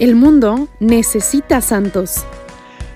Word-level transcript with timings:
El 0.00 0.14
mundo 0.14 0.66
necesita 0.80 1.60
santos. 1.60 2.24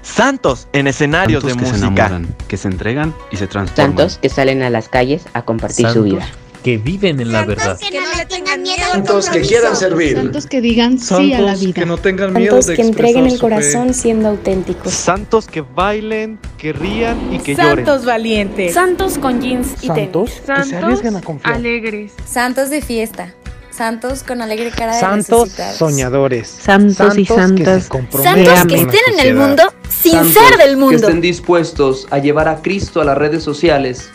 Santos 0.00 0.68
en 0.72 0.86
escenarios 0.86 1.42
Santos 1.42 1.58
de 1.58 1.62
que 1.62 1.66
se 1.66 1.84
música. 1.84 2.06
enamoran, 2.06 2.34
que 2.48 2.56
se 2.56 2.68
entregan 2.68 3.14
y 3.30 3.36
se 3.36 3.46
transforman. 3.46 3.96
Santos 3.98 4.18
que 4.22 4.28
salen 4.30 4.62
a 4.62 4.70
las 4.70 4.88
calles 4.88 5.22
a 5.34 5.42
compartir 5.42 5.86
su 5.90 6.02
vida. 6.02 6.26
que 6.62 6.78
viven 6.78 7.20
en 7.20 7.30
la 7.30 7.44
verdad. 7.44 7.78
que 7.78 8.00
no 8.00 8.06
le 8.16 8.24
tengan 8.24 8.62
miedo 8.62 8.82
Santos 8.90 9.28
que 9.28 9.42
quieran 9.42 9.76
servir. 9.76 10.16
Santos 10.16 10.46
que 10.46 10.62
digan 10.62 10.98
sí 10.98 11.34
a 11.34 11.40
la 11.42 11.54
vida. 11.54 11.74
que 11.74 11.84
no 11.84 11.98
tengan 11.98 12.32
miedo 12.32 12.52
Santos 12.52 12.66
de 12.68 12.76
que 12.76 12.82
entreguen 12.82 13.26
el 13.26 13.32
fe. 13.32 13.38
corazón 13.38 13.92
siendo 13.92 14.28
auténticos. 14.30 14.90
Santos 14.94 15.46
que 15.46 15.60
bailen, 15.60 16.38
que 16.56 16.72
rían 16.72 17.18
y 17.34 17.38
que 17.38 17.54
lloren. 17.54 17.84
Santos 17.84 18.06
valientes. 18.06 18.72
Santos 18.72 19.18
con 19.18 19.42
jeans 19.42 19.74
y 19.82 19.90
tenis. 19.90 20.40
que 20.40 20.64
se 20.64 20.76
arriesguen 20.76 21.16
a 21.16 21.20
confiar. 21.20 21.56
alegres. 21.56 22.12
Santos 22.24 22.70
de 22.70 22.80
fiesta. 22.80 23.34
Santos 23.74 24.22
con 24.22 24.40
alegre 24.40 24.70
cara 24.70 24.94
de 24.94 25.00
Santos 25.00 25.50
soñadores. 25.76 26.48
Santos 26.48 27.18
y 27.18 27.24
que 27.26 27.34
santas. 27.34 27.82
se 27.84 27.88
comprometen 27.88 28.46
Santos 28.46 28.66
que 28.68 28.80
estén 28.82 29.14
en 29.18 29.26
el 29.26 29.34
mundo 29.34 29.62
sin 29.88 30.12
Santos 30.12 30.32
ser 30.32 30.56
del 30.58 30.70
Que 30.70 30.76
mundo. 30.76 30.96
estén 30.96 31.20
dispuestos 31.20 32.06
a 32.10 32.18
llevar 32.18 32.48
a 32.48 32.62
Cristo 32.62 33.00
a 33.00 33.04
las 33.04 33.18
redes 33.18 33.42
sociales 33.42 34.08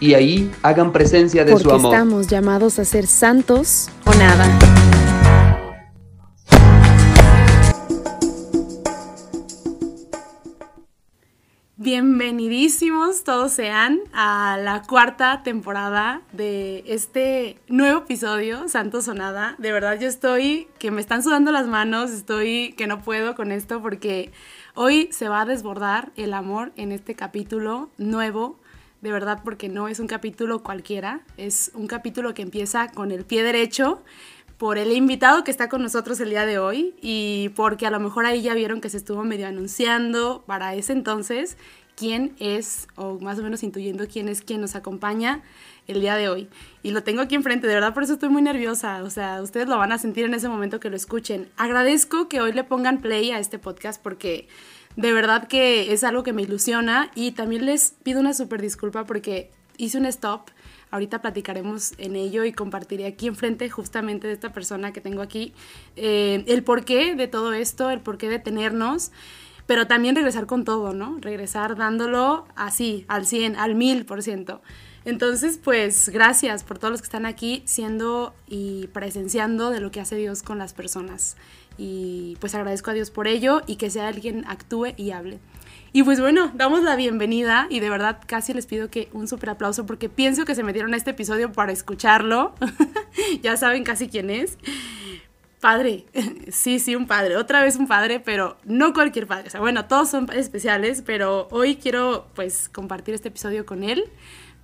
y 0.00 0.14
ahí 0.14 0.50
hagan 0.62 0.92
presencia 0.92 1.44
de 1.44 1.52
Porque 1.52 1.68
su 1.68 1.74
amor. 1.74 1.94
estamos 1.94 2.26
llamados 2.26 2.78
a 2.78 2.84
ser 2.84 3.06
santos 3.06 3.88
o 4.04 4.12
nada. 4.14 4.46
Bienvenidísimos 11.86 13.22
todos 13.22 13.52
sean 13.52 14.00
a 14.12 14.58
la 14.60 14.82
cuarta 14.82 15.44
temporada 15.44 16.20
de 16.32 16.82
este 16.84 17.60
nuevo 17.68 18.00
episodio, 18.00 18.68
Santo 18.68 19.00
Sonada. 19.02 19.54
De 19.58 19.70
verdad 19.70 19.96
yo 20.00 20.08
estoy 20.08 20.66
que 20.80 20.90
me 20.90 21.00
están 21.00 21.22
sudando 21.22 21.52
las 21.52 21.68
manos, 21.68 22.10
estoy 22.10 22.74
que 22.76 22.88
no 22.88 23.02
puedo 23.02 23.36
con 23.36 23.52
esto 23.52 23.80
porque 23.82 24.32
hoy 24.74 25.08
se 25.12 25.28
va 25.28 25.42
a 25.42 25.44
desbordar 25.44 26.10
el 26.16 26.34
amor 26.34 26.72
en 26.74 26.90
este 26.90 27.14
capítulo 27.14 27.88
nuevo. 27.98 28.58
De 29.00 29.12
verdad 29.12 29.42
porque 29.44 29.68
no 29.68 29.86
es 29.86 30.00
un 30.00 30.08
capítulo 30.08 30.64
cualquiera, 30.64 31.20
es 31.36 31.70
un 31.72 31.86
capítulo 31.86 32.34
que 32.34 32.42
empieza 32.42 32.88
con 32.88 33.12
el 33.12 33.24
pie 33.24 33.44
derecho 33.44 34.02
por 34.58 34.78
el 34.78 34.92
invitado 34.92 35.44
que 35.44 35.50
está 35.50 35.68
con 35.68 35.82
nosotros 35.82 36.18
el 36.20 36.30
día 36.30 36.46
de 36.46 36.58
hoy 36.58 36.94
y 37.02 37.50
porque 37.56 37.86
a 37.86 37.90
lo 37.90 38.00
mejor 38.00 38.26
ahí 38.26 38.42
ya 38.42 38.54
vieron 38.54 38.80
que 38.80 38.88
se 38.88 38.96
estuvo 38.96 39.22
medio 39.24 39.46
anunciando 39.46 40.44
para 40.46 40.74
ese 40.74 40.92
entonces 40.92 41.56
quién 41.94 42.34
es, 42.38 42.88
o 42.94 43.18
más 43.20 43.38
o 43.38 43.42
menos 43.42 43.62
intuyendo 43.62 44.06
quién 44.06 44.28
es 44.28 44.42
quien 44.42 44.60
nos 44.60 44.76
acompaña 44.76 45.42
el 45.86 46.00
día 46.00 46.14
de 46.14 46.28
hoy. 46.28 46.48
Y 46.82 46.90
lo 46.90 47.02
tengo 47.02 47.22
aquí 47.22 47.34
enfrente, 47.34 47.66
de 47.66 47.74
verdad 47.74 47.94
por 47.94 48.02
eso 48.02 48.14
estoy 48.14 48.28
muy 48.28 48.42
nerviosa, 48.42 49.02
o 49.02 49.10
sea, 49.10 49.42
ustedes 49.42 49.66
lo 49.68 49.78
van 49.78 49.92
a 49.92 49.98
sentir 49.98 50.24
en 50.24 50.34
ese 50.34 50.48
momento 50.48 50.78
que 50.78 50.90
lo 50.90 50.96
escuchen. 50.96 51.48
Agradezco 51.56 52.28
que 52.28 52.40
hoy 52.40 52.52
le 52.52 52.64
pongan 52.64 53.00
play 53.00 53.30
a 53.30 53.38
este 53.38 53.58
podcast 53.58 54.02
porque 54.02 54.46
de 54.96 55.12
verdad 55.12 55.48
que 55.48 55.92
es 55.92 56.04
algo 56.04 56.22
que 56.22 56.32
me 56.32 56.42
ilusiona 56.42 57.10
y 57.14 57.32
también 57.32 57.66
les 57.66 57.94
pido 58.02 58.20
una 58.20 58.34
súper 58.34 58.62
disculpa 58.62 59.04
porque 59.04 59.50
hice 59.76 59.98
un 59.98 60.06
stop 60.06 60.48
Ahorita 60.90 61.20
platicaremos 61.20 61.94
en 61.98 62.16
ello 62.16 62.44
y 62.44 62.52
compartiré 62.52 63.06
aquí 63.06 63.26
enfrente 63.26 63.68
justamente 63.68 64.28
de 64.28 64.32
esta 64.32 64.52
persona 64.52 64.92
que 64.92 65.00
tengo 65.00 65.20
aquí 65.20 65.52
eh, 65.96 66.44
el 66.46 66.62
porqué 66.62 67.14
de 67.14 67.26
todo 67.26 67.52
esto, 67.52 67.90
el 67.90 68.00
porqué 68.00 68.28
de 68.28 68.38
tenernos, 68.38 69.10
pero 69.66 69.86
también 69.86 70.14
regresar 70.14 70.46
con 70.46 70.64
todo, 70.64 70.92
¿no? 70.92 71.18
Regresar 71.20 71.76
dándolo 71.76 72.46
así, 72.54 73.04
al 73.08 73.26
100, 73.26 73.56
al 73.56 73.74
1000%. 73.74 74.60
Entonces, 75.04 75.58
pues 75.62 76.08
gracias 76.08 76.64
por 76.64 76.78
todos 76.78 76.90
los 76.90 77.00
que 77.00 77.06
están 77.06 77.26
aquí 77.26 77.62
siendo 77.64 78.34
y 78.48 78.88
presenciando 78.88 79.70
de 79.70 79.80
lo 79.80 79.92
que 79.92 80.00
hace 80.00 80.16
Dios 80.16 80.42
con 80.42 80.58
las 80.58 80.72
personas. 80.72 81.36
Y 81.78 82.36
pues 82.40 82.54
agradezco 82.54 82.90
a 82.90 82.94
Dios 82.94 83.10
por 83.10 83.28
ello 83.28 83.62
y 83.66 83.76
que 83.76 83.90
sea 83.90 84.08
alguien 84.08 84.44
actúe 84.46 84.94
y 84.96 85.10
hable. 85.10 85.38
Y 85.92 86.02
pues 86.02 86.20
bueno, 86.20 86.50
damos 86.54 86.82
la 86.82 86.94
bienvenida 86.94 87.66
y 87.70 87.80
de 87.80 87.88
verdad 87.88 88.20
casi 88.26 88.52
les 88.52 88.66
pido 88.66 88.90
que 88.90 89.08
un 89.12 89.28
super 89.28 89.50
aplauso 89.50 89.86
porque 89.86 90.08
pienso 90.08 90.44
que 90.44 90.54
se 90.54 90.62
metieron 90.62 90.92
a 90.92 90.96
este 90.96 91.12
episodio 91.12 91.52
para 91.52 91.72
escucharlo. 91.72 92.54
ya 93.42 93.56
saben 93.56 93.82
casi 93.82 94.08
quién 94.08 94.28
es. 94.28 94.58
Padre, 95.60 96.04
sí, 96.52 96.80
sí, 96.80 96.94
un 96.94 97.06
padre, 97.06 97.36
otra 97.36 97.62
vez 97.62 97.76
un 97.76 97.86
padre, 97.86 98.20
pero 98.20 98.58
no 98.64 98.92
cualquier 98.92 99.26
padre. 99.26 99.48
O 99.48 99.50
sea, 99.50 99.60
bueno, 99.60 99.86
todos 99.86 100.10
son 100.10 100.30
especiales, 100.32 101.02
pero 101.04 101.48
hoy 101.50 101.76
quiero 101.76 102.26
pues 102.34 102.68
compartir 102.68 103.14
este 103.14 103.28
episodio 103.28 103.64
con 103.64 103.82
él. 103.82 104.04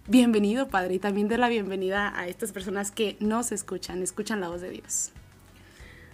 Bienvenido, 0.09 0.69
padre, 0.69 0.95
y 0.95 0.99
también 0.99 1.29
de 1.29 1.39
la 1.39 1.49
bienvenida 1.49 2.13
a 2.15 2.27
estas 2.27 2.53
personas 2.53 2.91
que 2.91 3.17
nos 3.21 3.53
escuchan, 3.53 4.03
escuchan 4.03 4.41
la 4.41 4.49
voz 4.49 4.61
de 4.61 4.71
Dios. 4.71 5.13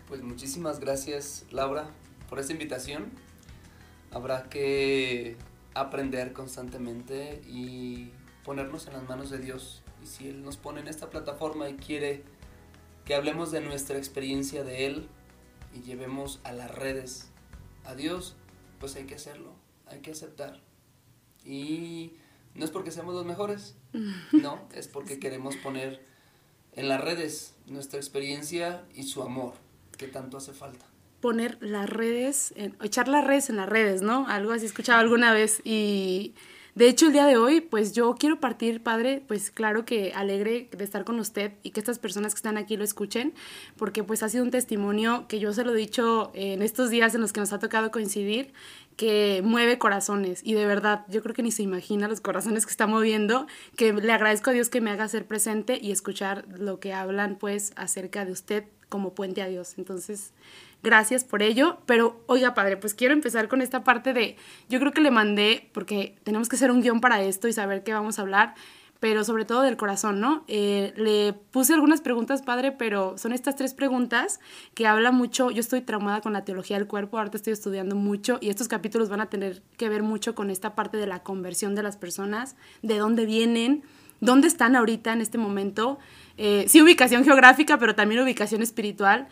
Pues 0.09 0.23
muchísimas 0.23 0.81
gracias, 0.81 1.45
Laura, 1.51 1.91
por 2.31 2.39
esta 2.39 2.55
invitación. 2.55 3.11
Habrá 4.11 4.49
que 4.49 5.37
aprender 5.75 6.33
constantemente 6.33 7.43
y 7.47 8.11
ponernos 8.43 8.87
en 8.87 8.95
las 8.95 9.07
manos 9.07 9.29
de 9.29 9.37
Dios. 9.37 9.83
Y 10.03 10.07
si 10.07 10.29
Él 10.29 10.43
nos 10.43 10.57
pone 10.57 10.81
en 10.81 10.89
esta 10.89 11.11
plataforma 11.11 11.69
y 11.69 11.75
quiere 11.75 12.23
que 13.05 13.15
hablemos 13.15 13.51
de 13.51 13.61
nuestra 13.61 13.99
experiencia 13.99 14.65
de 14.65 14.87
Él 14.87 15.09
y 15.75 15.83
llevemos 15.83 16.41
a 16.43 16.53
las 16.53 16.75
redes 16.75 17.29
a 17.85 17.95
Dios, 17.95 18.35
pues 18.81 18.97
hay 18.97 19.05
que 19.05 19.17
hacerlo, 19.17 19.53
hay 19.89 20.01
que 20.01 20.13
aceptar. 20.13 20.63
Y 21.45 22.15
no 22.55 22.65
es 22.65 22.71
porque 22.71 22.93
seamos 22.93 23.15
los 23.15 23.27
mejores, 23.27 23.77
no, 24.33 24.67
es 24.73 24.89
porque 24.89 25.19
queremos 25.19 25.57
poner 25.57 26.03
en 26.73 26.89
las 26.89 27.03
redes 27.03 27.55
nuestra 27.67 27.99
experiencia 27.99 28.87
y 28.95 29.03
su 29.03 29.23
amor, 29.23 29.53
que 29.99 30.09
tanto 30.09 30.39
hace 30.39 30.55
falta 30.55 30.87
poner 31.21 31.59
las 31.61 31.89
redes, 31.89 32.53
en, 32.57 32.77
echar 32.83 33.09
las 33.09 33.25
redes 33.25 33.51
en 33.51 33.57
las 33.57 33.69
redes, 33.69 34.03
¿no? 34.03 34.27
Algo 34.29 34.53
así 34.53 34.67
escuchaba 34.67 35.01
alguna 35.01 35.33
vez 35.33 35.61
y 35.65 36.35
de 36.79 36.89
hecho 36.89 37.07
el 37.07 37.13
día 37.13 37.27
de 37.27 37.37
hoy, 37.37 37.61
pues 37.61 37.93
yo 37.93 38.15
quiero 38.15 38.39
partir, 38.39 38.81
padre, 38.85 39.21
pues 39.27 39.51
claro 39.51 39.85
que 39.85 40.13
alegre 40.15 40.69
de 40.71 40.85
estar 40.85 41.05
con 41.05 41.19
usted 41.19 41.55
y 41.65 41.71
que 41.71 41.81
estas 41.81 41.99
personas 41.99 42.35
que 42.35 42.39
están 42.39 42.57
aquí 42.57 42.77
lo 42.77 42.85
escuchen, 42.85 43.35
porque 43.77 44.05
pues 44.05 44.23
ha 44.23 44.29
sido 44.29 44.45
un 44.45 44.53
testimonio 44.53 45.27
que 45.27 45.41
yo 45.41 45.53
se 45.53 45.65
lo 45.65 45.75
he 45.75 45.77
dicho 45.77 46.31
en 46.35 46.63
estos 46.63 46.89
días 46.89 47.17
en 47.17 47.21
los 47.21 47.33
que 47.33 47.41
nos 47.41 47.53
ha 47.53 47.59
tocado 47.59 47.91
coincidir, 47.91 48.53
que 48.95 49.43
mueve 49.45 49.79
corazones 49.79 50.41
y 50.45 50.55
de 50.55 50.67
verdad 50.67 51.05
yo 51.09 51.21
creo 51.21 51.35
que 51.35 51.43
ni 51.43 51.51
se 51.51 51.65
imagina 51.65 52.07
los 52.07 52.21
corazones 52.21 52.65
que 52.65 52.71
está 52.71 52.87
moviendo, 52.87 53.49
que 53.77 53.93
le 53.93 54.13
agradezco 54.13 54.51
a 54.51 54.53
Dios 54.53 54.69
que 54.69 54.81
me 54.81 54.93
haga 54.93 55.09
ser 55.09 55.27
presente 55.27 55.81
y 55.83 55.91
escuchar 55.91 56.45
lo 56.61 56.79
que 56.79 56.93
hablan 56.93 57.39
pues 57.39 57.73
acerca 57.75 58.25
de 58.25 58.31
usted 58.31 58.65
como 58.89 59.15
puente 59.15 59.43
a 59.43 59.49
Dios. 59.49 59.75
Entonces, 59.79 60.33
gracias 60.83 61.25
por 61.25 61.43
ello. 61.43 61.79
Pero, 61.87 62.23
oiga, 62.27 62.55
padre, 62.55 62.77
pues 62.77 62.95
quiero 62.95 63.15
empezar 63.15 63.49
con 63.49 63.63
esta 63.63 63.85
parte 63.85 64.13
de, 64.13 64.37
yo 64.69 64.81
creo 64.81 64.93
que 64.93 65.01
le 65.01 65.11
mandé, 65.11 65.71
porque 65.73 66.17
tenemos 66.25 66.49
que 66.49 66.57
hacer 66.57 66.71
un 66.71 66.83
guion 66.83 67.01
para 67.01 67.23
esto 67.23 67.49
y 67.49 67.53
saber 67.53 67.83
qué 67.83 67.93
vamos 67.93 68.19
a 68.19 68.23
hablar, 68.23 68.55
pero 69.01 69.23
sobre 69.23 69.45
todo 69.45 69.63
del 69.63 69.77
corazón, 69.77 70.21
¿no? 70.21 70.45
Eh, 70.49 70.93
le 70.97 71.33
puse 71.33 71.73
algunas 71.73 72.01
preguntas, 72.01 72.43
padre, 72.43 72.73
pero 72.73 73.17
son 73.17 73.33
estas 73.33 73.55
tres 73.55 73.73
preguntas 73.75 74.41
que 74.75 74.87
hablan 74.87 75.15
mucho, 75.15 75.51
yo 75.51 75.61
estoy 75.61 75.83
traumada 75.83 76.21
con 76.21 76.33
la 76.33 76.45
teología 76.45 76.79
del 76.79 76.89
cuerpo, 76.89 77.19
ahorita 77.19 77.37
estoy 77.37 77.53
estudiando 77.53 77.95
mucho 77.95 78.39
y 78.41 78.49
estos 78.49 78.67
capítulos 78.67 79.09
van 79.09 79.21
a 79.21 79.27
tener 79.27 79.63
que 79.77 79.89
ver 79.89 80.03
mucho 80.03 80.35
con 80.35 80.51
esta 80.51 80.75
parte 80.75 80.97
de 80.97 81.07
la 81.07 81.23
conversión 81.23 81.77
de 81.77 81.85
las 81.85 81.97
personas, 81.97 82.57
de 82.83 82.99
dónde 82.99 83.25
vienen, 83.25 83.85
dónde 84.21 84.49
están 84.49 84.75
ahorita 84.75 85.13
en 85.13 85.21
este 85.21 85.39
momento. 85.39 85.99
Eh, 86.37 86.65
sí, 86.69 86.83
ubicación 86.83 87.25
geográfica, 87.25 87.79
pero 87.79 87.95
también 87.95 88.21
ubicación 88.23 88.63
espiritual 88.63 89.29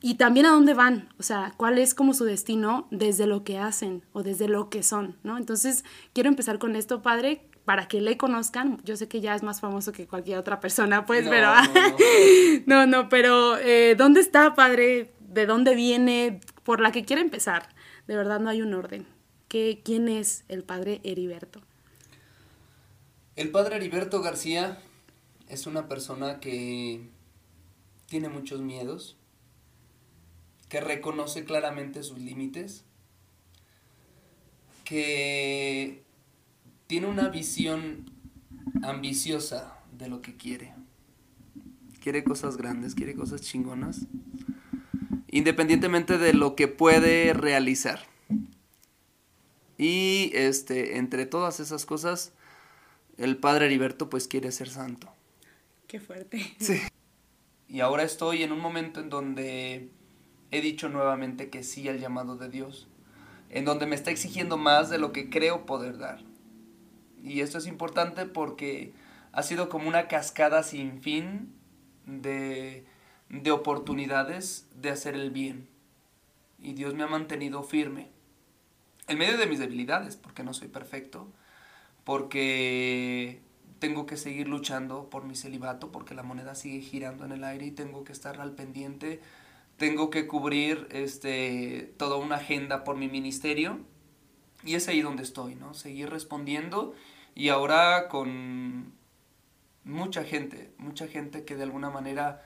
y 0.00 0.14
también 0.14 0.46
a 0.46 0.50
dónde 0.50 0.74
van, 0.74 1.08
o 1.18 1.22
sea, 1.22 1.54
cuál 1.56 1.78
es 1.78 1.94
como 1.94 2.14
su 2.14 2.24
destino 2.24 2.86
desde 2.90 3.26
lo 3.26 3.44
que 3.44 3.58
hacen 3.58 4.04
o 4.12 4.22
desde 4.22 4.48
lo 4.48 4.70
que 4.70 4.82
son, 4.82 5.16
¿no? 5.22 5.36
Entonces, 5.36 5.84
quiero 6.12 6.28
empezar 6.28 6.58
con 6.58 6.76
esto, 6.76 7.02
padre, 7.02 7.42
para 7.64 7.88
que 7.88 8.00
le 8.00 8.16
conozcan. 8.16 8.80
Yo 8.84 8.96
sé 8.96 9.08
que 9.08 9.20
ya 9.20 9.34
es 9.34 9.42
más 9.42 9.60
famoso 9.60 9.92
que 9.92 10.06
cualquier 10.06 10.38
otra 10.38 10.60
persona, 10.60 11.04
pues, 11.04 11.24
No, 11.24 11.30
pero... 11.30 11.52
no, 11.54 11.66
no, 12.66 12.86
no, 12.86 13.08
pero 13.08 13.58
eh, 13.58 13.94
¿dónde 13.96 14.20
está, 14.20 14.54
padre? 14.54 15.12
¿De 15.20 15.46
dónde 15.46 15.74
viene? 15.74 16.40
Por 16.62 16.80
la 16.80 16.92
que 16.92 17.04
quiere 17.04 17.22
empezar. 17.22 17.68
De 18.06 18.16
verdad 18.16 18.40
no 18.40 18.48
hay 18.48 18.62
un 18.62 18.72
orden. 18.74 19.06
¿Qué, 19.48 19.80
¿Quién 19.84 20.08
es 20.08 20.44
el 20.48 20.62
padre 20.62 21.00
Heriberto? 21.04 21.60
El 23.36 23.50
padre 23.50 23.76
Heriberto 23.76 24.22
García 24.22 24.78
es 25.48 25.66
una 25.66 25.88
persona 25.88 26.40
que 26.40 27.08
tiene 28.06 28.28
muchos 28.28 28.60
miedos, 28.60 29.16
que 30.68 30.80
reconoce 30.80 31.44
claramente 31.44 32.02
sus 32.02 32.18
límites, 32.18 32.84
que 34.84 36.02
tiene 36.86 37.06
una 37.06 37.28
visión 37.28 38.10
ambiciosa 38.82 39.78
de 39.92 40.08
lo 40.08 40.22
que 40.22 40.36
quiere. 40.36 40.74
Quiere 42.00 42.24
cosas 42.24 42.56
grandes, 42.56 42.94
quiere 42.94 43.14
cosas 43.14 43.40
chingonas, 43.40 44.06
independientemente 45.30 46.18
de 46.18 46.32
lo 46.32 46.54
que 46.54 46.68
puede 46.68 47.32
realizar. 47.32 48.00
Y 49.76 50.30
este, 50.34 50.98
entre 50.98 51.26
todas 51.26 51.60
esas 51.60 51.86
cosas, 51.86 52.32
el 53.16 53.36
padre 53.36 53.66
Heriberto 53.66 54.08
pues 54.08 54.26
quiere 54.26 54.50
ser 54.52 54.68
santo. 54.68 55.08
Qué 55.86 56.00
fuerte. 56.00 56.54
Sí. 56.58 56.80
Y 57.70 57.80
ahora 57.80 58.02
estoy 58.02 58.42
en 58.44 58.52
un 58.52 58.60
momento 58.60 58.98
en 58.98 59.10
donde 59.10 59.90
he 60.50 60.60
dicho 60.60 60.88
nuevamente 60.88 61.50
que 61.50 61.62
sí 61.62 61.88
al 61.88 61.98
llamado 61.98 62.36
de 62.36 62.48
Dios, 62.48 62.88
en 63.50 63.64
donde 63.64 63.86
me 63.86 63.94
está 63.94 64.10
exigiendo 64.10 64.56
más 64.56 64.90
de 64.90 64.98
lo 64.98 65.12
que 65.12 65.30
creo 65.30 65.66
poder 65.66 65.98
dar. 65.98 66.20
Y 67.22 67.40
esto 67.40 67.58
es 67.58 67.66
importante 67.66 68.26
porque 68.26 68.92
ha 69.32 69.42
sido 69.42 69.68
como 69.68 69.88
una 69.88 70.08
cascada 70.08 70.62
sin 70.62 71.02
fin 71.02 71.52
de, 72.06 72.84
de 73.28 73.50
oportunidades 73.50 74.66
de 74.74 74.90
hacer 74.90 75.14
el 75.14 75.30
bien. 75.30 75.68
Y 76.60 76.72
Dios 76.72 76.94
me 76.94 77.02
ha 77.02 77.08
mantenido 77.08 77.62
firme. 77.62 78.08
En 79.06 79.18
medio 79.18 79.38
de 79.38 79.46
mis 79.46 79.58
debilidades, 79.58 80.16
porque 80.16 80.42
no 80.42 80.52
soy 80.52 80.68
perfecto, 80.68 81.28
porque 82.04 83.40
tengo 83.78 84.06
que 84.06 84.16
seguir 84.16 84.48
luchando 84.48 85.08
por 85.08 85.24
mi 85.24 85.36
celibato, 85.36 85.92
porque 85.92 86.14
la 86.14 86.22
moneda 86.22 86.54
sigue 86.54 86.80
girando 86.80 87.24
en 87.24 87.32
el 87.32 87.44
aire 87.44 87.66
y 87.66 87.70
tengo 87.70 88.04
que 88.04 88.12
estar 88.12 88.40
al 88.40 88.52
pendiente, 88.52 89.20
tengo 89.78 90.10
que 90.10 90.26
cubrir 90.26 90.88
este, 90.90 91.94
toda 91.96 92.16
una 92.16 92.36
agenda 92.36 92.84
por 92.84 92.96
mi 92.96 93.08
ministerio. 93.08 93.80
Y 94.64 94.74
es 94.74 94.88
ahí 94.88 95.00
donde 95.00 95.22
estoy, 95.22 95.54
¿no? 95.54 95.72
Seguir 95.72 96.10
respondiendo 96.10 96.94
y 97.34 97.50
ahora 97.50 98.08
con 98.08 98.92
mucha 99.84 100.24
gente, 100.24 100.72
mucha 100.76 101.06
gente 101.06 101.44
que 101.44 101.54
de 101.54 101.62
alguna 101.62 101.90
manera 101.90 102.44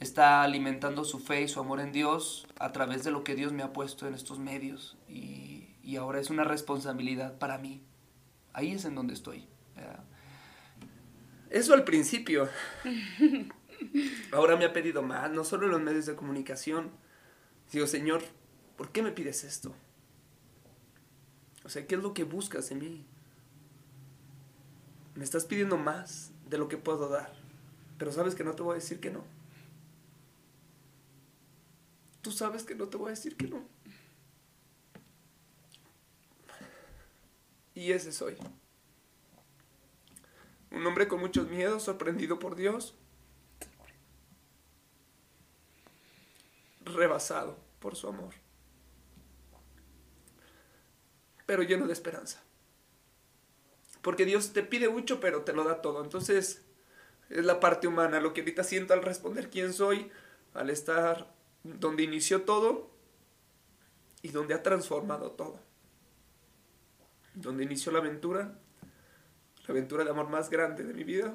está 0.00 0.42
alimentando 0.42 1.04
su 1.04 1.20
fe 1.20 1.42
y 1.42 1.48
su 1.48 1.60
amor 1.60 1.78
en 1.78 1.92
Dios 1.92 2.48
a 2.58 2.72
través 2.72 3.04
de 3.04 3.12
lo 3.12 3.22
que 3.22 3.36
Dios 3.36 3.52
me 3.52 3.62
ha 3.62 3.72
puesto 3.72 4.08
en 4.08 4.14
estos 4.14 4.40
medios. 4.40 4.98
Y, 5.08 5.76
y 5.84 5.96
ahora 5.96 6.18
es 6.18 6.30
una 6.30 6.42
responsabilidad 6.42 7.38
para 7.38 7.58
mí. 7.58 7.84
Ahí 8.52 8.72
es 8.72 8.84
en 8.84 8.96
donde 8.96 9.14
estoy. 9.14 9.46
Eso 11.48 11.74
al 11.74 11.84
principio. 11.84 12.48
Ahora 14.32 14.56
me 14.56 14.64
ha 14.64 14.72
pedido 14.72 15.02
más, 15.02 15.30
no 15.30 15.44
solo 15.44 15.66
en 15.66 15.72
los 15.72 15.80
medios 15.80 16.06
de 16.06 16.16
comunicación. 16.16 16.90
Digo, 17.72 17.86
Señor, 17.86 18.22
¿por 18.76 18.90
qué 18.90 19.02
me 19.02 19.12
pides 19.12 19.44
esto? 19.44 19.74
O 21.64 21.68
sea, 21.68 21.86
¿qué 21.86 21.94
es 21.94 22.02
lo 22.02 22.14
que 22.14 22.24
buscas 22.24 22.70
en 22.70 22.78
mí? 22.80 23.06
Me 25.14 25.24
estás 25.24 25.44
pidiendo 25.44 25.76
más 25.76 26.32
de 26.48 26.58
lo 26.58 26.68
que 26.68 26.78
puedo 26.78 27.08
dar, 27.08 27.32
pero 27.98 28.12
sabes 28.12 28.34
que 28.34 28.44
no 28.44 28.54
te 28.54 28.62
voy 28.62 28.72
a 28.72 28.80
decir 28.80 29.00
que 29.00 29.10
no. 29.10 29.24
Tú 32.22 32.30
sabes 32.30 32.62
que 32.64 32.74
no 32.74 32.88
te 32.88 32.96
voy 32.96 33.08
a 33.08 33.10
decir 33.10 33.36
que 33.36 33.48
no. 33.48 33.62
Y 37.74 37.92
ese 37.92 38.12
soy. 38.12 38.36
Un 40.70 40.86
hombre 40.86 41.08
con 41.08 41.20
muchos 41.20 41.48
miedos, 41.48 41.82
sorprendido 41.82 42.38
por 42.38 42.56
Dios, 42.56 42.94
rebasado 46.84 47.58
por 47.78 47.96
su 47.96 48.08
amor, 48.08 48.34
pero 51.46 51.62
lleno 51.62 51.86
de 51.86 51.92
esperanza. 51.92 52.42
Porque 54.02 54.24
Dios 54.24 54.52
te 54.52 54.62
pide 54.62 54.88
mucho, 54.88 55.20
pero 55.20 55.42
te 55.42 55.52
lo 55.52 55.64
da 55.64 55.80
todo. 55.80 56.02
Entonces, 56.02 56.64
es 57.30 57.44
la 57.44 57.60
parte 57.60 57.86
humana, 57.86 58.20
lo 58.20 58.34
que 58.34 58.40
ahorita 58.40 58.64
siento 58.64 58.94
al 58.94 59.02
responder 59.02 59.48
quién 59.48 59.72
soy, 59.72 60.10
al 60.54 60.70
estar 60.70 61.32
donde 61.62 62.02
inició 62.02 62.42
todo 62.42 62.90
y 64.20 64.28
donde 64.28 64.54
ha 64.54 64.62
transformado 64.62 65.30
todo. 65.32 65.60
Donde 67.34 67.64
inició 67.64 67.92
la 67.92 68.00
aventura, 68.00 68.58
la 69.66 69.72
aventura 69.72 70.04
de 70.04 70.10
amor 70.10 70.28
más 70.28 70.50
grande 70.50 70.82
de 70.82 70.92
mi 70.92 71.04
vida. 71.04 71.32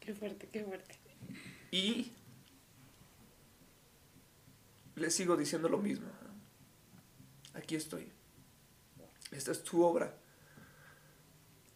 Qué 0.00 0.14
fuerte, 0.14 0.48
qué 0.50 0.64
fuerte. 0.64 0.98
Y 1.70 2.12
le 4.96 5.10
sigo 5.10 5.36
diciendo 5.36 5.68
lo 5.68 5.78
mismo. 5.78 6.06
Aquí 7.54 7.76
estoy. 7.76 8.10
Esta 9.30 9.52
es 9.52 9.62
tu 9.62 9.82
obra. 9.82 10.14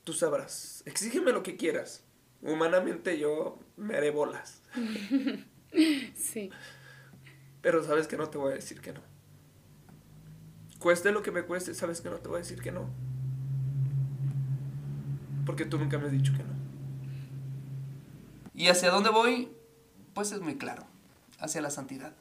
Tú 0.05 0.13
sabrás. 0.13 0.83
Exígeme 0.87 1.33
lo 1.33 1.43
que 1.43 1.57
quieras. 1.57 2.05
Humanamente 2.43 3.19
yo 3.19 3.59
me 3.77 3.97
haré 3.97 4.11
bolas. 4.11 4.63
sí. 6.15 6.51
Pero 7.63 7.83
sabes 7.83 8.07
que 8.07 8.17
no 8.17 8.29
te 8.29 8.39
voy 8.39 8.53
a 8.53 8.57
decir 8.57 8.81
que 8.81 8.93
no. 8.93 9.01
Cueste 10.79 11.11
lo 11.11 11.23
que 11.23 11.33
me 11.33 11.43
cueste, 11.43 11.75
sabes 11.75 12.01
que 12.01 12.11
no 12.11 12.19
te 12.19 12.29
voy 12.29 12.37
a 12.37 12.41
decir 12.41 12.61
que 12.61 12.71
no. 12.71 12.89
Porque 15.45 15.65
tú 15.65 15.79
nunca 15.79 15.99
me 15.99 16.07
has 16.07 16.13
dicho 16.13 16.33
que 16.33 16.45
no. 16.45 16.55
¿Y 18.55 18.69
hacia 18.69 18.91
dónde 18.91 19.11
voy? 19.11 19.51
Pues 20.15 20.33
es 20.33 20.41
muy 20.41 20.57
claro. 20.57 20.87
Hacia 21.39 21.61
la 21.61 21.71
santidad. 21.71 22.15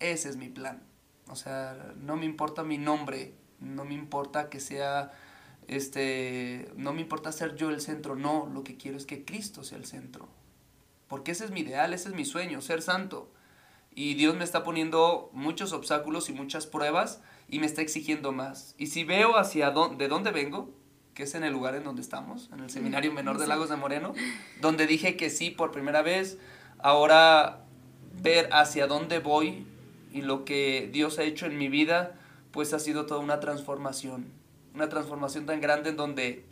Ese 0.00 0.30
es 0.30 0.36
mi 0.36 0.48
plan. 0.48 0.82
O 1.28 1.36
sea, 1.36 1.94
no 2.00 2.16
me 2.16 2.24
importa 2.24 2.64
mi 2.64 2.78
nombre, 2.78 3.34
no 3.60 3.84
me 3.84 3.94
importa 3.94 4.50
que 4.50 4.58
sea, 4.58 5.12
este, 5.68 6.72
no 6.74 6.92
me 6.92 7.02
importa 7.02 7.30
ser 7.30 7.54
yo 7.54 7.70
el 7.70 7.80
centro, 7.80 8.16
no, 8.16 8.50
lo 8.52 8.64
que 8.64 8.76
quiero 8.76 8.96
es 8.96 9.06
que 9.06 9.24
Cristo 9.24 9.62
sea 9.62 9.78
el 9.78 9.84
centro. 9.84 10.28
Porque 11.06 11.32
ese 11.32 11.44
es 11.44 11.50
mi 11.50 11.60
ideal, 11.60 11.92
ese 11.92 12.08
es 12.08 12.14
mi 12.14 12.24
sueño, 12.24 12.60
ser 12.60 12.82
santo. 12.82 13.30
Y 13.94 14.14
Dios 14.14 14.36
me 14.36 14.44
está 14.44 14.64
poniendo 14.64 15.30
muchos 15.32 15.72
obstáculos 15.72 16.30
y 16.30 16.32
muchas 16.32 16.66
pruebas 16.66 17.20
y 17.48 17.58
me 17.58 17.66
está 17.66 17.82
exigiendo 17.82 18.32
más. 18.32 18.74
Y 18.78 18.86
si 18.86 19.04
veo 19.04 19.36
hacia 19.36 19.70
dónde, 19.70 20.04
de 20.04 20.08
dónde 20.08 20.30
vengo, 20.30 20.70
que 21.14 21.24
es 21.24 21.34
en 21.34 21.44
el 21.44 21.52
lugar 21.52 21.74
en 21.74 21.84
donde 21.84 22.00
estamos, 22.00 22.48
en 22.52 22.60
el 22.60 22.70
Seminario 22.70 23.12
Menor 23.12 23.38
de 23.38 23.46
Lagos 23.46 23.68
de 23.68 23.76
Moreno, 23.76 24.14
donde 24.60 24.86
dije 24.86 25.16
que 25.16 25.28
sí 25.30 25.50
por 25.50 25.72
primera 25.72 26.02
vez, 26.02 26.38
ahora 26.78 27.64
ver 28.22 28.48
hacia 28.52 28.86
dónde 28.86 29.18
voy 29.18 29.66
y 30.12 30.22
lo 30.22 30.44
que 30.44 30.88
Dios 30.92 31.18
ha 31.18 31.22
hecho 31.22 31.46
en 31.46 31.58
mi 31.58 31.68
vida, 31.68 32.18
pues 32.50 32.72
ha 32.72 32.78
sido 32.78 33.06
toda 33.06 33.20
una 33.20 33.40
transformación. 33.40 34.26
Una 34.74 34.88
transformación 34.88 35.46
tan 35.46 35.60
grande 35.60 35.90
en 35.90 35.96
donde 35.96 36.44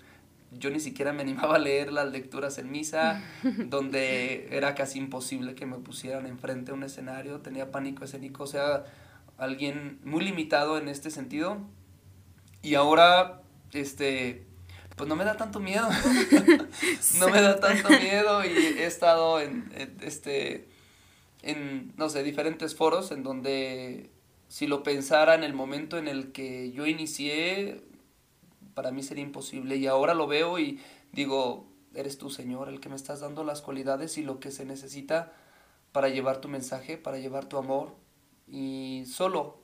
yo 0.53 0.71
ni 0.71 0.81
siquiera 0.81 1.13
me 1.13 1.23
animaba 1.23 1.57
a 1.57 1.59
leer 1.59 1.93
las 1.93 2.11
lecturas 2.11 2.59
en 2.59 2.71
misa, 2.71 3.23
donde 3.43 4.49
era 4.51 4.75
casi 4.75 4.99
imposible 4.99 5.55
que 5.55 5.67
me 5.67 5.79
pusieran 5.79 6.27
enfrente 6.27 6.71
a 6.71 6.75
un 6.75 6.83
escenario, 6.83 7.41
tenía 7.41 7.71
pánico 7.71 8.05
escénico, 8.05 8.45
o 8.45 8.47
sea, 8.47 8.85
alguien 9.37 9.99
muy 10.05 10.25
limitado 10.25 10.79
en 10.79 10.89
este 10.89 11.11
sentido. 11.11 11.59
Y 12.63 12.75
ahora, 12.75 13.43
este, 13.73 14.45
pues 14.97 15.09
no 15.09 15.17
me 15.17 15.25
da 15.25 15.37
tanto 15.37 15.61
miedo. 15.61 15.89
no 17.19 17.29
me 17.29 17.41
da 17.41 17.61
tanto 17.61 17.89
miedo 17.89 18.45
y 18.45 18.49
he 18.49 18.87
estado 18.87 19.41
en, 19.41 19.71
en, 19.75 19.97
este, 20.03 20.69
en, 21.49 21.95
no 21.97 22.11
sé, 22.11 22.23
diferentes 22.23 22.75
foros 22.75 23.11
en 23.11 23.23
donde 23.23 24.11
si 24.49 24.67
lo 24.67 24.83
pensara 24.83 25.35
en 25.35 25.45
el 25.45 25.55
momento 25.55 25.97
en 25.97 26.07
el 26.07 26.33
que 26.33 26.73
yo 26.73 26.87
inicié, 26.87 27.83
para 28.75 28.91
mí 28.91 29.03
sería 29.03 29.25
imposible. 29.25 29.77
Y 29.77 29.87
ahora 29.87 30.15
lo 30.15 30.27
veo 30.27 30.59
y 30.59 30.79
digo, 31.13 31.67
eres 31.95 32.19
tú, 32.19 32.31
Señor, 32.31 32.69
el 32.69 32.81
que 32.81 32.91
me 32.91 32.97
estás 32.97 33.21
dando 33.21 33.45
las 33.45 33.63
cualidades 33.63 34.19
y 34.19 34.23
lo 34.23 34.41
que 34.41 34.51
se 34.51 34.65
necesita 34.65 35.33
para 35.93 36.09
llevar 36.11 36.41
tu 36.41 36.49
mensaje, 36.49 36.99
para 36.99 37.19
llevar 37.19 37.47
tu 37.47 37.57
amor. 37.57 37.95
Y 38.47 39.05
solo 39.07 39.59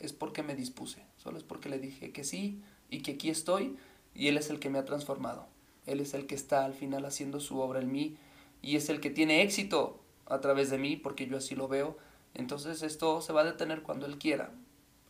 es 0.00 0.12
porque 0.12 0.42
me 0.42 0.56
dispuse, 0.56 1.04
solo 1.16 1.38
es 1.38 1.44
porque 1.44 1.68
le 1.68 1.78
dije 1.78 2.12
que 2.12 2.24
sí 2.24 2.60
y 2.90 3.02
que 3.02 3.12
aquí 3.12 3.30
estoy 3.30 3.76
y 4.14 4.28
Él 4.28 4.36
es 4.36 4.50
el 4.50 4.58
que 4.58 4.68
me 4.68 4.78
ha 4.78 4.84
transformado. 4.84 5.46
Él 5.86 6.00
es 6.00 6.14
el 6.14 6.26
que 6.26 6.34
está 6.34 6.64
al 6.64 6.74
final 6.74 7.04
haciendo 7.04 7.40
su 7.40 7.60
obra 7.60 7.80
en 7.80 7.92
mí 7.92 8.16
y 8.62 8.76
es 8.76 8.88
el 8.88 9.00
que 9.00 9.10
tiene 9.10 9.42
éxito 9.42 10.03
a 10.26 10.40
través 10.40 10.70
de 10.70 10.78
mí 10.78 10.96
porque 10.96 11.26
yo 11.26 11.36
así 11.36 11.54
lo 11.54 11.68
veo. 11.68 11.96
Entonces 12.34 12.82
esto 12.82 13.20
se 13.20 13.32
va 13.32 13.42
a 13.42 13.44
detener 13.44 13.82
cuando 13.82 14.06
Él 14.06 14.18
quiera, 14.18 14.50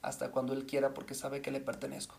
hasta 0.02 0.30
cuando 0.30 0.52
Él 0.52 0.66
quiera 0.66 0.94
porque 0.94 1.14
sabe 1.14 1.40
que 1.40 1.50
le 1.50 1.60
pertenezco. 1.60 2.16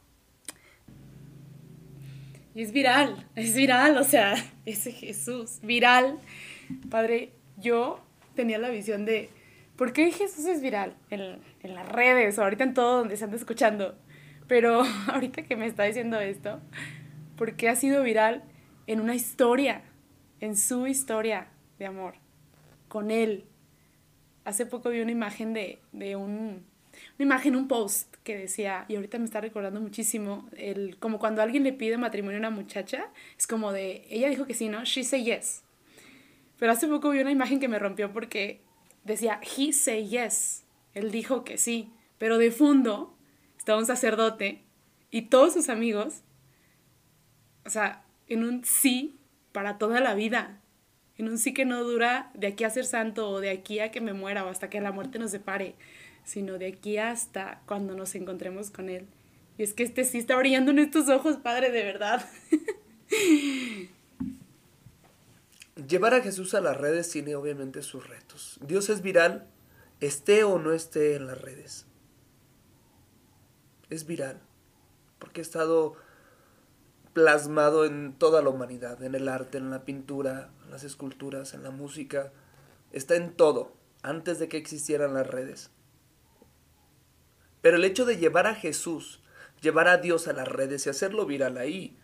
Y 2.56 2.62
es 2.62 2.72
viral, 2.72 3.28
es 3.36 3.54
viral, 3.54 3.98
o 3.98 4.04
sea, 4.04 4.36
ese 4.66 4.92
Jesús, 4.92 5.60
viral. 5.62 6.20
Padre, 6.90 7.34
yo 7.58 8.00
tenía 8.34 8.58
la 8.58 8.70
visión 8.70 9.06
de, 9.06 9.30
¿por 9.76 9.92
qué 9.92 10.12
Jesús 10.12 10.46
es 10.46 10.62
viral? 10.62 10.96
En, 11.10 11.40
en 11.62 11.76
las 11.76 11.88
redes, 11.90 12.40
o 12.40 12.44
ahorita 12.44 12.64
en 12.64 12.74
todo 12.74 13.00
donde 13.00 13.18
se 13.18 13.26
anda 13.26 13.36
escuchando. 13.36 13.96
Pero 14.48 14.84
ahorita 15.08 15.44
que 15.44 15.56
me 15.56 15.68
está 15.68 15.84
diciendo 15.84 16.20
esto, 16.20 16.62
¿por 17.36 17.56
qué 17.56 17.70
ha 17.70 17.76
sido 17.76 18.02
viral 18.04 18.44
en 18.88 19.02
una 19.02 19.16
historia, 19.16 19.84
en 20.40 20.56
su 20.56 20.88
historia 20.88 21.48
de 21.78 21.88
amor, 21.88 22.16
con 22.96 23.12
él? 23.12 23.44
Hace 24.46 24.66
poco 24.66 24.90
vi 24.90 25.02
una 25.02 25.12
imagen 25.12 25.52
de, 25.52 25.80
de 25.92 26.16
un, 26.16 26.64
una 27.18 27.26
imagen, 27.26 27.58
un 27.58 27.68
post 27.68 28.16
que 28.24 28.38
decía, 28.38 28.86
y 28.88 28.96
ahorita 28.96 29.20
me 29.20 29.26
está 29.26 29.42
recordando 29.42 29.82
muchísimo, 29.82 30.48
el, 30.56 30.96
como 30.98 31.20
cuando 31.20 31.42
alguien 31.42 31.66
le 31.66 31.74
pide 31.74 31.98
matrimonio 31.98 32.38
a 32.38 32.40
una 32.40 32.52
muchacha, 32.52 33.10
es 33.38 33.48
como 33.48 33.74
de, 33.74 34.08
ella 34.10 34.30
dijo 34.30 34.46
que 34.46 34.54
sí, 34.54 34.70
¿no? 34.70 34.86
She 34.86 35.04
say 35.04 35.26
yes. 35.26 35.64
Pero 36.58 36.72
hace 36.72 36.88
poco 36.88 37.10
vi 37.10 37.20
una 37.20 37.32
imagen 37.32 37.60
que 37.60 37.68
me 37.68 37.80
rompió 37.80 38.14
porque 38.14 38.62
decía, 39.04 39.42
he 39.42 39.74
say 39.74 40.08
yes. 40.08 40.64
Él 40.94 41.12
dijo 41.12 41.44
que 41.44 41.58
sí, 41.58 41.92
pero 42.18 42.38
de 42.38 42.50
fondo 42.50 43.14
estaba 43.58 43.78
un 43.78 43.86
sacerdote 43.86 44.64
y 45.12 45.24
todos 45.24 45.52
sus 45.52 45.68
amigos, 45.68 46.22
o 47.66 47.70
sea, 47.70 48.06
en 48.30 48.46
un 48.46 48.64
sí 48.64 49.18
para 49.52 49.78
toda 49.80 50.00
la 50.00 50.14
vida. 50.14 50.62
En 51.18 51.30
un 51.30 51.38
sí 51.38 51.54
que 51.54 51.66
no 51.66 51.84
dura 51.84 52.32
de 52.34 52.48
aquí 52.48 52.64
a 52.64 52.70
ser 52.70 52.86
santo 52.86 53.30
o 53.30 53.40
de 53.40 53.50
aquí 53.50 53.80
a 53.80 53.92
que 53.92 54.02
me 54.02 54.14
muera 54.14 54.46
o 54.46 54.50
hasta 54.50 54.70
que 54.70 54.82
la 54.82 54.92
muerte 54.92 55.20
nos 55.20 55.32
separe, 55.32 55.76
sino 56.24 56.58
de 56.58 56.68
aquí 56.68 56.98
hasta 56.98 57.62
cuando 57.66 57.96
nos 57.96 58.16
encontremos 58.16 58.70
con 58.70 58.90
Él. 58.90 59.08
Y 59.58 59.64
es 59.64 59.74
que 59.74 59.84
este 59.84 60.04
sí 60.04 60.18
está 60.18 60.36
brillando 60.36 60.72
en 60.72 60.80
estos 60.80 61.08
ojos, 61.08 61.38
Padre, 61.38 61.72
de 61.72 61.84
verdad. 61.84 62.26
Llevar 65.88 66.14
a 66.14 66.22
Jesús 66.22 66.54
a 66.54 66.62
las 66.62 66.78
redes 66.78 67.10
tiene 67.10 67.36
obviamente 67.36 67.82
sus 67.82 68.08
retos. 68.08 68.60
Dios 68.62 68.90
es 68.90 69.02
viral, 69.02 69.48
esté 70.02 70.44
o 70.44 70.60
no 70.60 70.74
esté 70.74 71.16
en 71.16 71.28
las 71.28 71.40
redes. 71.40 71.86
Es 73.90 74.06
viral, 74.06 74.42
porque 75.20 75.42
ha 75.42 75.44
estado 75.44 75.96
plasmado 77.14 77.86
en 77.86 78.14
toda 78.14 78.42
la 78.42 78.50
humanidad, 78.50 79.02
en 79.04 79.16
el 79.16 79.30
arte, 79.30 79.58
en 79.58 79.70
la 79.70 79.86
pintura, 79.86 80.50
en 80.66 80.72
las 80.72 80.84
esculturas, 80.84 81.54
en 81.54 81.64
la 81.64 81.72
música. 81.72 82.32
Está 82.92 83.16
en 83.16 83.34
todo, 83.34 83.74
antes 84.02 84.40
de 84.40 84.48
que 84.48 84.58
existieran 84.58 85.14
las 85.14 85.28
redes. 85.28 85.70
Pero 87.62 87.78
el 87.78 87.86
hecho 87.86 88.06
de 88.06 88.18
llevar 88.18 88.48
a 88.48 88.56
Jesús, 88.56 89.22
llevar 89.62 89.88
a 89.88 89.98
Dios 89.98 90.28
a 90.28 90.34
las 90.34 90.48
redes 90.48 90.86
y 90.86 90.90
hacerlo 90.90 91.26
viral 91.26 91.58
ahí, 91.58 91.98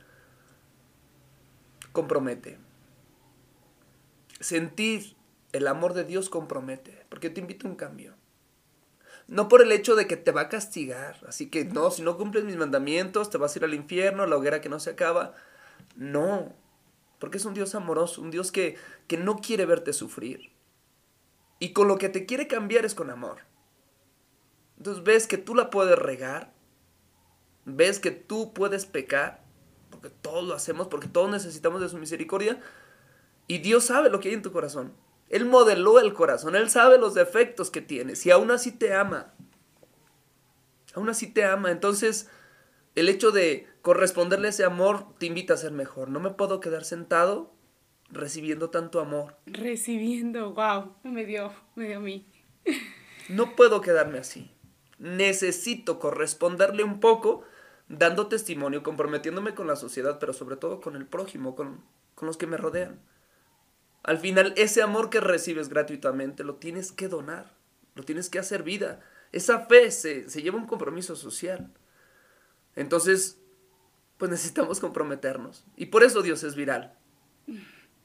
compromete. 1.92 2.58
Sentir 4.40 5.16
el 5.52 5.68
amor 5.68 5.94
de 5.94 6.04
Dios 6.04 6.30
compromete, 6.30 7.06
porque 7.10 7.30
te 7.30 7.42
invita 7.42 7.68
a 7.68 7.72
un 7.72 7.76
cambio. 7.76 8.16
No 9.28 9.48
por 9.48 9.62
el 9.62 9.72
hecho 9.72 9.96
de 9.96 10.08
que 10.08 10.18
te 10.18 10.32
va 10.32 10.42
a 10.42 10.50
castigar, 10.50 11.20
así 11.28 11.50
que 11.50 11.64
no, 11.66 11.92
si 11.92 12.02
no 12.02 12.18
cumples 12.18 12.44
mis 12.44 12.58
mandamientos, 12.58 13.30
te 13.30 13.38
vas 13.38 13.56
a 13.56 13.60
ir 13.60 13.66
al 13.66 13.74
infierno, 13.74 14.24
a 14.24 14.28
la 14.28 14.36
hoguera 14.36 14.62
que 14.62 14.70
no 14.70 14.80
se 14.80 14.90
acaba. 14.90 15.36
No, 15.96 16.56
porque 17.22 17.38
es 17.38 17.46
un 17.46 17.54
Dios 17.54 17.76
amoroso, 17.76 18.20
un 18.20 18.32
Dios 18.32 18.52
que, 18.52 18.78
que 19.06 19.16
no 19.16 19.38
quiere 19.38 19.68
verte 19.68 19.94
sufrir. 19.94 20.52
Y 21.60 21.72
con 21.72 21.88
lo 21.88 22.00
que 22.00 22.10
te 22.10 22.26
quiere 22.26 22.48
cambiar 22.48 22.84
es 22.84 22.96
con 22.96 23.12
amor. 23.12 23.42
Entonces 24.78 25.04
ves 25.04 25.28
que 25.28 25.38
tú 25.38 25.54
la 25.54 25.70
puedes 25.70 26.00
regar, 26.00 26.52
ves 27.66 28.00
que 28.00 28.10
tú 28.10 28.54
puedes 28.54 28.88
pecar, 28.88 29.44
porque 29.92 30.10
todos 30.10 30.44
lo 30.44 30.56
hacemos, 30.56 30.88
porque 30.88 31.08
todos 31.08 31.30
necesitamos 31.30 31.80
de 31.80 31.90
su 31.90 31.98
misericordia, 32.00 32.60
y 33.46 33.60
Dios 33.60 33.86
sabe 33.86 34.10
lo 34.10 34.20
que 34.20 34.30
hay 34.30 34.34
en 34.34 34.42
tu 34.42 34.52
corazón. 34.52 34.92
Él 35.30 35.46
modeló 35.46 36.00
el 36.00 36.16
corazón, 36.16 36.56
Él 36.56 36.72
sabe 36.72 36.98
los 36.98 37.14
defectos 37.14 37.70
que 37.70 37.82
tienes 37.82 38.26
y 38.26 38.32
aún 38.32 38.50
así 38.50 38.72
te 38.72 38.96
ama. 38.96 39.32
Aún 40.96 41.08
así 41.08 41.28
te 41.28 41.46
ama. 41.46 41.70
Entonces, 41.70 42.32
el 42.96 43.10
hecho 43.10 43.32
de 43.32 43.68
corresponderle 43.82 44.50
ese 44.50 44.64
amor 44.64 45.06
te 45.18 45.26
invita 45.26 45.54
a 45.54 45.58
ser 45.58 45.72
mejor. 45.72 46.10
No 46.10 46.20
me 46.20 46.32
puedo 46.32 46.60
quedar 46.60 46.84
sentado 46.84 47.54
recibiendo 48.10 48.70
tanto 48.70 49.00
amor. 49.00 49.38
Recibiendo, 49.46 50.54
wow, 50.54 50.96
me 51.04 51.26
dio, 51.26 51.54
me 51.76 51.88
dio 51.88 51.98
a 51.98 52.02
mí. 52.02 52.28
No 53.30 53.56
puedo 53.56 53.82
quedarme 53.82 54.20
así. 54.20 54.52
Necesito 55.00 56.00
corresponderle 56.00 56.84
un 56.84 57.00
poco, 57.00 57.44
dando 57.88 58.28
testimonio, 58.28 58.84
comprometiéndome 58.84 59.56
con 59.56 59.68
la 59.68 59.76
sociedad, 59.76 60.20
pero 60.20 60.34
sobre 60.34 60.58
todo 60.58 60.82
con 60.82 60.96
el 60.96 61.08
prójimo, 61.08 61.56
con, 61.56 61.84
con 62.16 62.28
los 62.28 62.38
que 62.38 62.48
me 62.48 62.58
rodean. 62.58 63.00
Al 64.04 64.18
final, 64.18 64.54
ese 64.58 64.82
amor 64.82 65.10
que 65.10 65.20
recibes 65.20 65.70
gratuitamente 65.70 66.44
lo 66.44 66.56
tienes 66.56 66.92
que 66.92 67.08
donar, 67.08 67.54
lo 67.96 68.04
tienes 68.04 68.30
que 68.30 68.40
hacer 68.40 68.64
vida. 68.64 69.00
Esa 69.32 69.66
fe 69.68 69.92
se, 69.92 70.24
lleva 70.42 70.58
un 70.58 70.68
compromiso 70.68 71.16
social. 71.16 71.72
Entonces, 72.76 73.40
pues 74.18 74.32
necesitamos 74.32 74.80
comprometernos. 74.80 75.66
Y 75.76 75.88
por 75.88 76.04
eso 76.04 76.22
Dios 76.22 76.44
es 76.44 76.56
viral. 76.56 76.94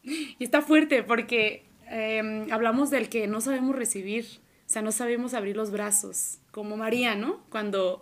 Y 0.03 0.37
está 0.39 0.63
fuerte 0.63 1.03
porque 1.03 1.65
em, 1.89 2.51
hablamos 2.53 2.91
del 2.91 3.09
que 3.09 3.27
no 3.27 3.41
sabemos 3.41 3.77
recibir, 3.77 4.25
o 4.67 4.69
sea, 4.69 4.83
no 4.83 4.93
sabemos 4.93 5.35
abrir 5.35 5.57
los 5.57 5.71
brazos, 5.71 6.39
como 6.51 6.77
María, 6.77 7.17
¿no? 7.17 7.45
Cuando 7.51 8.01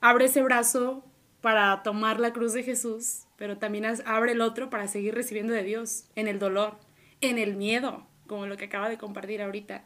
abre 0.00 0.26
ese 0.26 0.42
brazo 0.42 1.04
para 1.40 1.82
tomar 1.82 2.20
la 2.20 2.32
cruz 2.32 2.52
de 2.52 2.62
Jesús, 2.62 3.22
pero 3.36 3.58
también 3.58 3.84
abre 4.04 4.32
el 4.32 4.40
otro 4.40 4.70
para 4.70 4.88
seguir 4.88 5.14
recibiendo 5.14 5.52
de 5.52 5.62
Dios 5.62 6.04
en 6.14 6.28
el 6.28 6.38
dolor 6.38 6.78
en 7.20 7.38
el 7.38 7.56
miedo, 7.56 8.06
como 8.26 8.46
lo 8.46 8.56
que 8.56 8.66
acaba 8.66 8.88
de 8.88 8.98
compartir 8.98 9.42
ahorita. 9.42 9.84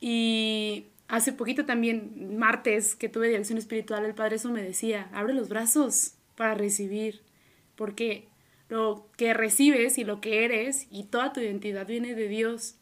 Y 0.00 0.88
hace 1.14 1.32
poquito 1.32 1.64
también, 1.64 2.36
martes, 2.36 2.96
que 2.96 3.08
tuve 3.08 3.28
dirección 3.28 3.58
espiritual, 3.58 4.04
el 4.04 4.14
Padre 4.14 4.36
eso 4.36 4.50
me 4.50 4.62
decía, 4.62 5.08
abre 5.12 5.34
los 5.34 5.48
brazos 5.48 6.14
para 6.36 6.54
recibir, 6.54 7.22
porque 7.76 8.28
lo 8.68 9.06
que 9.16 9.34
recibes 9.34 9.98
y 9.98 10.04
lo 10.04 10.20
que 10.20 10.44
eres 10.44 10.86
y 10.90 11.04
toda 11.04 11.32
tu 11.32 11.40
identidad 11.40 11.86
viene 11.86 12.14
de 12.14 12.28
Dios. 12.28 12.76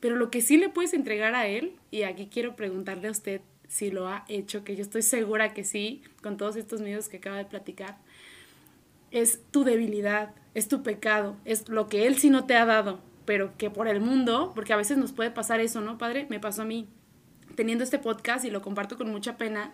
Pero 0.00 0.16
lo 0.16 0.30
que 0.30 0.40
sí 0.40 0.56
le 0.56 0.68
puedes 0.68 0.94
entregar 0.94 1.34
a 1.34 1.46
Él, 1.46 1.76
y 1.90 2.02
aquí 2.02 2.28
quiero 2.32 2.56
preguntarle 2.56 3.08
a 3.08 3.12
usted 3.12 3.40
si 3.68 3.90
lo 3.90 4.08
ha 4.08 4.24
hecho, 4.28 4.64
que 4.64 4.74
yo 4.74 4.82
estoy 4.82 5.02
segura 5.02 5.54
que 5.54 5.62
sí, 5.62 6.02
con 6.22 6.36
todos 6.36 6.56
estos 6.56 6.80
miedos 6.80 7.08
que 7.08 7.18
acaba 7.18 7.36
de 7.36 7.44
platicar, 7.44 7.98
es 9.12 9.40
tu 9.50 9.62
debilidad, 9.64 10.34
es 10.54 10.68
tu 10.68 10.82
pecado, 10.82 11.36
es 11.44 11.68
lo 11.68 11.88
que 11.88 12.06
Él 12.06 12.16
sí 12.18 12.30
no 12.30 12.46
te 12.46 12.56
ha 12.56 12.64
dado, 12.64 13.00
pero 13.26 13.56
que 13.56 13.70
por 13.70 13.86
el 13.86 14.00
mundo, 14.00 14.52
porque 14.54 14.72
a 14.72 14.76
veces 14.76 14.98
nos 14.98 15.12
puede 15.12 15.30
pasar 15.30 15.60
eso, 15.60 15.80
¿no, 15.80 15.98
padre? 15.98 16.26
Me 16.30 16.40
pasó 16.40 16.62
a 16.62 16.64
mí, 16.64 16.88
teniendo 17.54 17.84
este 17.84 17.98
podcast 17.98 18.44
y 18.44 18.50
lo 18.50 18.62
comparto 18.62 18.96
con 18.96 19.10
mucha 19.10 19.36
pena, 19.36 19.72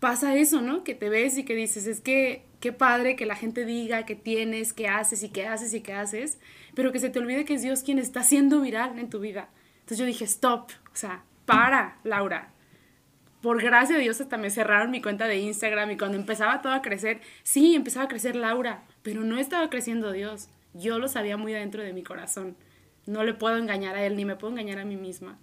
pasa 0.00 0.36
eso, 0.36 0.60
¿no? 0.60 0.84
Que 0.84 0.94
te 0.94 1.08
ves 1.08 1.38
y 1.38 1.44
que 1.44 1.54
dices, 1.54 1.86
es 1.86 2.00
que 2.00 2.44
qué 2.60 2.72
padre 2.72 3.16
que 3.16 3.26
la 3.26 3.36
gente 3.36 3.64
diga 3.64 4.04
que 4.04 4.14
tienes, 4.14 4.72
que 4.72 4.88
haces 4.88 5.22
y 5.22 5.28
que 5.30 5.46
haces 5.46 5.74
y 5.74 5.80
que 5.80 5.92
haces, 5.92 6.38
pero 6.74 6.92
que 6.92 6.98
se 6.98 7.10
te 7.10 7.18
olvide 7.18 7.44
que 7.44 7.54
es 7.54 7.62
Dios 7.62 7.82
quien 7.82 7.98
está 7.98 8.20
haciendo 8.20 8.60
viral 8.60 8.98
en 8.98 9.10
tu 9.10 9.20
vida. 9.20 9.48
Entonces 9.80 9.98
yo 9.98 10.04
dije, 10.04 10.24
stop, 10.24 10.70
o 10.92 10.96
sea, 10.96 11.24
para, 11.46 11.98
Laura. 12.04 12.52
Por 13.40 13.62
gracia 13.62 13.96
de 13.96 14.02
Dios 14.02 14.20
hasta 14.20 14.36
me 14.36 14.50
cerraron 14.50 14.90
mi 14.90 15.00
cuenta 15.00 15.26
de 15.26 15.38
Instagram 15.38 15.92
y 15.92 15.96
cuando 15.96 16.16
empezaba 16.16 16.60
todo 16.60 16.72
a 16.72 16.82
crecer, 16.82 17.20
sí, 17.44 17.74
empezaba 17.74 18.06
a 18.06 18.08
crecer 18.08 18.34
Laura, 18.34 18.84
pero 19.02 19.22
no 19.22 19.38
estaba 19.38 19.70
creciendo 19.70 20.12
Dios. 20.12 20.48
Yo 20.74 20.98
lo 20.98 21.08
sabía 21.08 21.36
muy 21.36 21.54
adentro 21.54 21.82
de 21.82 21.92
mi 21.92 22.02
corazón 22.02 22.56
no 23.08 23.24
le 23.24 23.32
puedo 23.32 23.56
engañar 23.56 23.96
a 23.96 24.04
él 24.04 24.16
ni 24.16 24.24
me 24.26 24.36
puedo 24.36 24.52
engañar 24.52 24.78
a 24.78 24.84
mí 24.84 24.96
misma. 24.96 25.38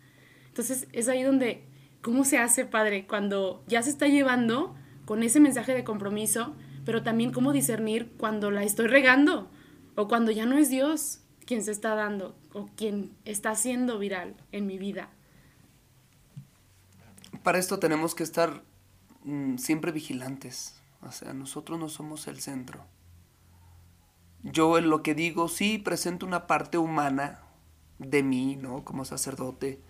Entonces 0.55 0.87
es 0.93 1.09
ahí 1.09 1.21
donde, 1.21 1.65
¿cómo 2.01 2.23
se 2.23 2.37
hace, 2.37 2.63
padre? 2.63 3.05
Cuando 3.07 3.61
ya 3.67 3.83
se 3.83 3.89
está 3.89 4.07
llevando 4.07 4.73
con 5.03 5.21
ese 5.21 5.41
mensaje 5.41 5.73
de 5.73 5.83
compromiso, 5.83 6.55
pero 6.85 7.03
también 7.03 7.33
cómo 7.33 7.51
discernir 7.51 8.13
cuando 8.17 8.51
la 8.51 8.63
estoy 8.63 8.87
regando 8.87 9.51
o 9.95 10.07
cuando 10.07 10.31
ya 10.31 10.45
no 10.45 10.57
es 10.57 10.69
Dios 10.69 11.19
quien 11.45 11.61
se 11.61 11.71
está 11.71 11.93
dando 11.93 12.37
o 12.53 12.67
quien 12.77 13.11
está 13.25 13.49
haciendo 13.49 13.99
viral 13.99 14.37
en 14.53 14.65
mi 14.65 14.77
vida. 14.77 15.09
Para 17.43 17.57
esto 17.57 17.77
tenemos 17.77 18.15
que 18.15 18.23
estar 18.23 18.63
mm, 19.25 19.57
siempre 19.57 19.91
vigilantes. 19.91 20.81
O 21.01 21.11
sea, 21.11 21.33
nosotros 21.33 21.77
no 21.77 21.89
somos 21.89 22.29
el 22.29 22.39
centro. 22.39 22.85
Yo 24.41 24.77
en 24.77 24.89
lo 24.89 25.03
que 25.03 25.15
digo 25.15 25.49
sí 25.49 25.79
presento 25.79 26.25
una 26.25 26.47
parte 26.47 26.77
humana 26.77 27.41
de 27.99 28.23
mí, 28.23 28.55
¿no? 28.55 28.85
Como 28.85 29.03
sacerdote, 29.03 29.81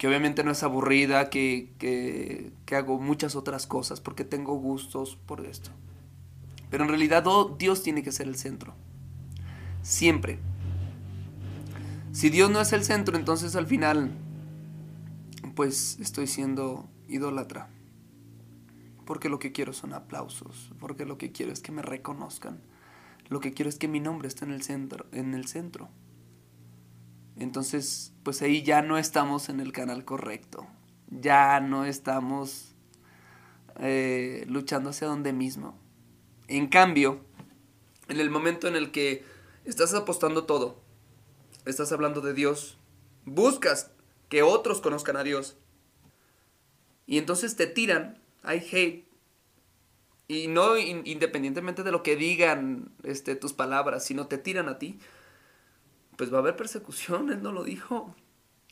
que 0.00 0.08
obviamente 0.08 0.44
no 0.44 0.50
es 0.50 0.62
aburrida, 0.62 1.28
que, 1.28 1.74
que, 1.76 2.74
hago 2.74 2.98
muchas 2.98 3.36
otras 3.36 3.66
cosas 3.66 4.00
porque 4.00 4.24
tengo 4.24 4.54
gustos 4.54 5.18
por 5.26 5.44
esto. 5.44 5.72
Pero 6.70 6.84
en 6.84 6.88
realidad 6.88 7.22
Dios 7.58 7.82
tiene 7.82 8.02
que 8.02 8.10
ser 8.10 8.26
el 8.26 8.36
centro. 8.36 8.72
Siempre. 9.82 10.38
Si 12.12 12.30
Dios 12.30 12.50
no 12.50 12.62
es 12.62 12.72
el 12.72 12.82
centro, 12.82 13.18
entonces 13.18 13.54
al 13.56 13.66
final, 13.66 14.12
pues 15.54 15.98
estoy 16.00 16.26
siendo 16.26 16.88
idólatra. 17.06 17.68
Porque 19.04 19.28
lo 19.28 19.38
que 19.38 19.52
quiero 19.52 19.74
son 19.74 19.92
aplausos, 19.92 20.72
porque 20.80 21.04
lo 21.04 21.18
que 21.18 21.30
quiero 21.30 21.52
es 21.52 21.60
que 21.60 21.72
me 21.72 21.82
reconozcan. 21.82 22.62
Lo 23.28 23.40
que 23.40 23.52
quiero 23.52 23.68
es 23.68 23.76
que 23.76 23.86
mi 23.86 24.00
nombre 24.00 24.28
esté 24.28 24.46
en 24.46 24.52
el 24.52 24.62
centro, 24.62 25.04
en 25.12 25.34
el 25.34 25.46
centro. 25.46 25.90
Entonces, 27.36 28.12
pues 28.22 28.42
ahí 28.42 28.62
ya 28.62 28.82
no 28.82 28.98
estamos 28.98 29.48
en 29.48 29.60
el 29.60 29.72
canal 29.72 30.04
correcto. 30.04 30.66
Ya 31.08 31.60
no 31.60 31.84
estamos 31.84 32.74
eh, 33.78 34.44
luchando 34.48 34.90
hacia 34.90 35.06
donde 35.06 35.32
mismo. 35.32 35.78
En 36.48 36.68
cambio, 36.68 37.24
en 38.08 38.20
el 38.20 38.30
momento 38.30 38.68
en 38.68 38.76
el 38.76 38.90
que 38.90 39.24
estás 39.64 39.94
apostando 39.94 40.44
todo, 40.44 40.80
estás 41.64 41.92
hablando 41.92 42.20
de 42.20 42.34
Dios, 42.34 42.76
buscas 43.24 43.90
que 44.28 44.42
otros 44.42 44.80
conozcan 44.80 45.16
a 45.16 45.22
Dios, 45.22 45.56
y 47.06 47.18
entonces 47.18 47.56
te 47.56 47.66
tiran, 47.66 48.22
hay 48.42 48.58
hate, 48.58 49.08
y 50.28 50.46
no 50.46 50.78
independientemente 50.78 51.82
de 51.82 51.90
lo 51.90 52.04
que 52.04 52.14
digan 52.14 52.92
este, 53.02 53.34
tus 53.34 53.52
palabras, 53.52 54.04
sino 54.04 54.28
te 54.28 54.38
tiran 54.38 54.68
a 54.68 54.78
ti, 54.78 55.00
pues 56.20 56.30
va 56.30 56.36
a 56.36 56.40
haber 56.40 56.54
persecución, 56.54 57.32
él 57.32 57.42
no 57.42 57.50
lo 57.50 57.64
dijo. 57.64 58.14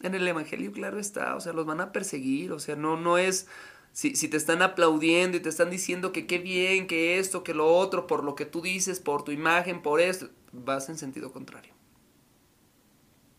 En 0.03 0.15
el 0.15 0.29
Evangelio, 0.29 0.71
claro 0.71 0.99
está, 0.99 1.35
o 1.35 1.41
sea, 1.41 1.55
los 1.55 1.65
van 1.65 1.81
a 1.81 1.93
perseguir, 1.93 2.53
o 2.53 2.59
sea, 2.59 2.77
no, 2.77 2.99
no 2.99 3.17
es, 3.17 3.47
si, 3.91 4.17
si 4.17 4.29
te 4.29 4.37
están 4.37 4.61
aplaudiendo 4.61 5.39
y 5.39 5.41
te 5.41 5.49
están 5.49 5.71
diciendo 5.71 6.13
que 6.13 6.27
qué 6.27 6.37
bien, 6.41 6.87
que 6.87 7.19
esto, 7.19 7.45
que 7.45 7.55
lo 7.55 7.75
otro, 7.75 8.07
por 8.07 8.23
lo 8.23 8.35
que 8.35 8.45
tú 8.45 8.61
dices, 8.61 9.01
por 9.01 9.25
tu 9.25 9.33
imagen, 9.33 9.81
por 9.81 9.99
esto, 9.99 10.29
vas 10.53 10.91
en 10.91 10.99
sentido 10.99 11.33
contrario. 11.33 11.73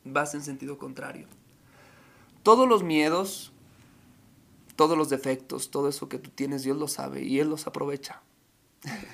vas 0.05 0.33
en 0.33 0.41
sentido 0.41 0.79
contrario. 0.79 1.27
Todos 2.41 2.67
los 2.67 2.81
miedos, 2.81 3.53
todos 4.75 4.97
los 4.97 5.11
defectos, 5.11 5.69
todo 5.69 5.87
eso 5.87 6.09
que 6.09 6.17
tú 6.17 6.31
tienes, 6.31 6.63
Dios 6.63 6.77
lo 6.77 6.87
sabe 6.87 7.21
y 7.21 7.39
Él 7.39 7.47
los 7.47 7.67
aprovecha. 7.67 8.23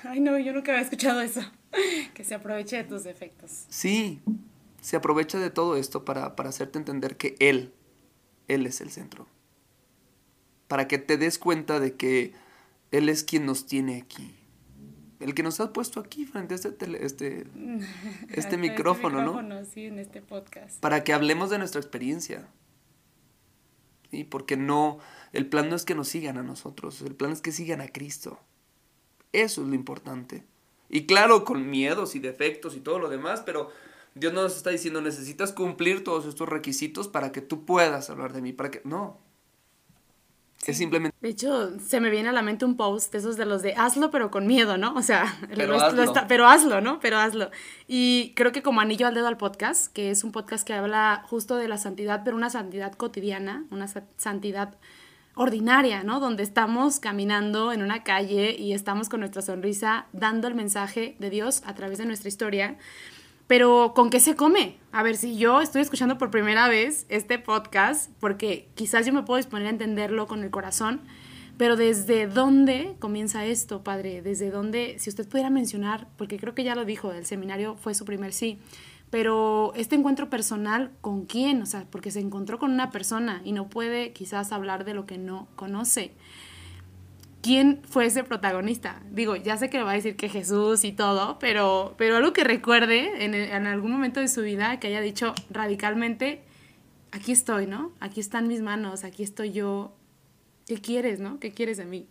Ay, 0.04 0.20
no, 0.20 0.38
yo 0.38 0.54
nunca 0.54 0.72
había 0.72 0.84
escuchado 0.84 1.20
eso. 1.20 1.42
Que 2.14 2.24
se 2.24 2.34
aproveche 2.34 2.76
de 2.76 2.84
tus 2.84 3.04
defectos. 3.04 3.66
Sí, 3.68 4.22
se 4.86 4.94
aprovecha 4.94 5.40
de 5.40 5.50
todo 5.50 5.74
esto 5.74 6.04
para, 6.04 6.36
para 6.36 6.50
hacerte 6.50 6.78
entender 6.78 7.16
que 7.16 7.34
Él, 7.40 7.72
Él 8.46 8.66
es 8.66 8.80
el 8.80 8.92
centro. 8.92 9.26
Para 10.68 10.86
que 10.86 10.98
te 10.98 11.16
des 11.16 11.40
cuenta 11.40 11.80
de 11.80 11.96
que 11.96 12.34
Él 12.92 13.08
es 13.08 13.24
quien 13.24 13.46
nos 13.46 13.66
tiene 13.66 14.00
aquí. 14.00 14.36
El 15.18 15.34
que 15.34 15.42
nos 15.42 15.58
ha 15.58 15.72
puesto 15.72 15.98
aquí 15.98 16.24
frente 16.24 16.54
a 16.54 16.56
este, 16.56 16.70
tele, 16.70 17.04
este, 17.04 17.48
este 18.28 18.56
micrófono, 18.56 18.56
este 18.56 18.56
micrófono, 18.58 19.42
¿no? 19.42 19.64
Sí, 19.64 19.86
en 19.86 19.98
este 19.98 20.22
podcast. 20.22 20.78
Para 20.78 21.02
que 21.02 21.12
hablemos 21.12 21.50
de 21.50 21.58
nuestra 21.58 21.80
experiencia. 21.80 22.46
¿Sí? 24.12 24.22
Porque 24.22 24.56
no, 24.56 25.00
el 25.32 25.48
plan 25.48 25.68
no 25.68 25.74
es 25.74 25.84
que 25.84 25.96
nos 25.96 26.06
sigan 26.06 26.38
a 26.38 26.44
nosotros, 26.44 27.02
el 27.02 27.16
plan 27.16 27.32
es 27.32 27.40
que 27.40 27.50
sigan 27.50 27.80
a 27.80 27.88
Cristo. 27.88 28.38
Eso 29.32 29.62
es 29.62 29.68
lo 29.68 29.74
importante. 29.74 30.44
Y 30.88 31.06
claro, 31.06 31.44
con 31.44 31.68
miedos 31.68 32.14
y 32.14 32.20
defectos 32.20 32.76
y 32.76 32.80
todo 32.80 33.00
lo 33.00 33.08
demás, 33.08 33.42
pero 33.44 33.72
Dios 34.16 34.32
no 34.32 34.42
nos 34.42 34.56
está 34.56 34.70
diciendo 34.70 35.02
necesitas 35.02 35.52
cumplir 35.52 36.02
todos 36.02 36.24
estos 36.24 36.48
requisitos 36.48 37.06
para 37.06 37.32
que 37.32 37.42
tú 37.42 37.66
puedas 37.66 38.08
hablar 38.08 38.32
de 38.32 38.40
mí, 38.40 38.52
para 38.52 38.70
que 38.70 38.80
no. 38.84 39.18
Sí. 40.56 40.70
Es 40.70 40.78
simplemente 40.78 41.14
De 41.20 41.28
hecho, 41.28 41.78
se 41.78 42.00
me 42.00 42.08
viene 42.08 42.30
a 42.30 42.32
la 42.32 42.40
mente 42.40 42.64
un 42.64 42.78
post 42.78 43.12
de 43.12 43.18
esos 43.18 43.36
de 43.36 43.44
los 43.44 43.62
de 43.62 43.74
hazlo 43.74 44.10
pero 44.10 44.30
con 44.30 44.46
miedo, 44.46 44.78
¿no? 44.78 44.94
O 44.94 45.02
sea, 45.02 45.36
pero, 45.54 45.66
lo, 45.66 45.76
hazlo. 45.76 45.96
Lo 45.96 46.02
está, 46.02 46.26
pero 46.26 46.48
hazlo, 46.48 46.80
¿no? 46.80 46.98
Pero 46.98 47.18
hazlo. 47.18 47.50
Y 47.86 48.32
creo 48.34 48.52
que 48.52 48.62
como 48.62 48.80
anillo 48.80 49.06
al 49.06 49.14
dedo 49.14 49.28
al 49.28 49.36
podcast, 49.36 49.92
que 49.92 50.10
es 50.10 50.24
un 50.24 50.32
podcast 50.32 50.66
que 50.66 50.72
habla 50.72 51.22
justo 51.28 51.56
de 51.56 51.68
la 51.68 51.76
santidad, 51.76 52.22
pero 52.24 52.36
una 52.36 52.48
santidad 52.48 52.94
cotidiana, 52.94 53.66
una 53.70 53.86
santidad 54.16 54.78
ordinaria, 55.34 56.02
¿no? 56.04 56.20
Donde 56.20 56.42
estamos 56.42 57.00
caminando 57.00 57.70
en 57.70 57.82
una 57.82 58.02
calle 58.02 58.56
y 58.58 58.72
estamos 58.72 59.10
con 59.10 59.20
nuestra 59.20 59.42
sonrisa 59.42 60.06
dando 60.14 60.48
el 60.48 60.54
mensaje 60.54 61.16
de 61.18 61.28
Dios 61.28 61.62
a 61.66 61.74
través 61.74 61.98
de 61.98 62.06
nuestra 62.06 62.28
historia. 62.28 62.78
Pero 63.46 63.92
¿con 63.94 64.10
qué 64.10 64.18
se 64.18 64.34
come? 64.34 64.76
A 64.90 65.02
ver, 65.02 65.16
si 65.16 65.36
yo 65.36 65.60
estoy 65.60 65.82
escuchando 65.82 66.18
por 66.18 66.30
primera 66.30 66.68
vez 66.68 67.06
este 67.08 67.38
podcast, 67.38 68.10
porque 68.18 68.68
quizás 68.74 69.06
yo 69.06 69.12
me 69.12 69.22
puedo 69.22 69.36
disponer 69.36 69.68
a 69.68 69.70
entenderlo 69.70 70.26
con 70.26 70.42
el 70.42 70.50
corazón, 70.50 71.00
pero 71.56 71.76
¿desde 71.76 72.26
dónde 72.26 72.96
comienza 72.98 73.46
esto, 73.46 73.84
padre? 73.84 74.20
¿Desde 74.20 74.50
dónde, 74.50 74.96
si 74.98 75.10
usted 75.10 75.28
pudiera 75.28 75.48
mencionar, 75.48 76.08
porque 76.16 76.38
creo 76.38 76.54
que 76.54 76.64
ya 76.64 76.74
lo 76.74 76.84
dijo, 76.84 77.12
el 77.12 77.24
seminario 77.24 77.76
fue 77.76 77.94
su 77.94 78.04
primer 78.04 78.32
sí, 78.32 78.58
pero 79.10 79.72
este 79.76 79.94
encuentro 79.94 80.28
personal, 80.28 80.90
¿con 81.00 81.24
quién? 81.24 81.62
O 81.62 81.66
sea, 81.66 81.86
porque 81.90 82.10
se 82.10 82.20
encontró 82.20 82.58
con 82.58 82.72
una 82.72 82.90
persona 82.90 83.40
y 83.44 83.52
no 83.52 83.68
puede 83.68 84.12
quizás 84.12 84.50
hablar 84.50 84.84
de 84.84 84.94
lo 84.94 85.06
que 85.06 85.18
no 85.18 85.46
conoce. 85.54 86.12
¿Quién 87.46 87.80
fue 87.88 88.06
ese 88.06 88.24
protagonista? 88.24 89.00
Digo, 89.12 89.36
ya 89.36 89.56
sé 89.56 89.70
que 89.70 89.78
le 89.78 89.84
va 89.84 89.92
a 89.92 89.94
decir 89.94 90.16
que 90.16 90.28
Jesús 90.28 90.82
y 90.82 90.90
todo, 90.90 91.38
pero, 91.38 91.94
pero 91.96 92.16
algo 92.16 92.32
que 92.32 92.42
recuerde 92.42 93.24
en, 93.24 93.34
en 93.36 93.66
algún 93.68 93.92
momento 93.92 94.18
de 94.18 94.26
su 94.26 94.42
vida 94.42 94.80
que 94.80 94.88
haya 94.88 95.00
dicho 95.00 95.32
radicalmente, 95.50 96.42
aquí 97.12 97.30
estoy, 97.30 97.68
¿no? 97.68 97.92
Aquí 98.00 98.18
están 98.18 98.48
mis 98.48 98.62
manos, 98.62 99.04
aquí 99.04 99.22
estoy 99.22 99.52
yo. 99.52 99.94
¿Qué 100.66 100.80
quieres, 100.80 101.20
no? 101.20 101.38
¿Qué 101.38 101.52
quieres 101.52 101.76
de 101.76 101.84
mí? 101.84 102.08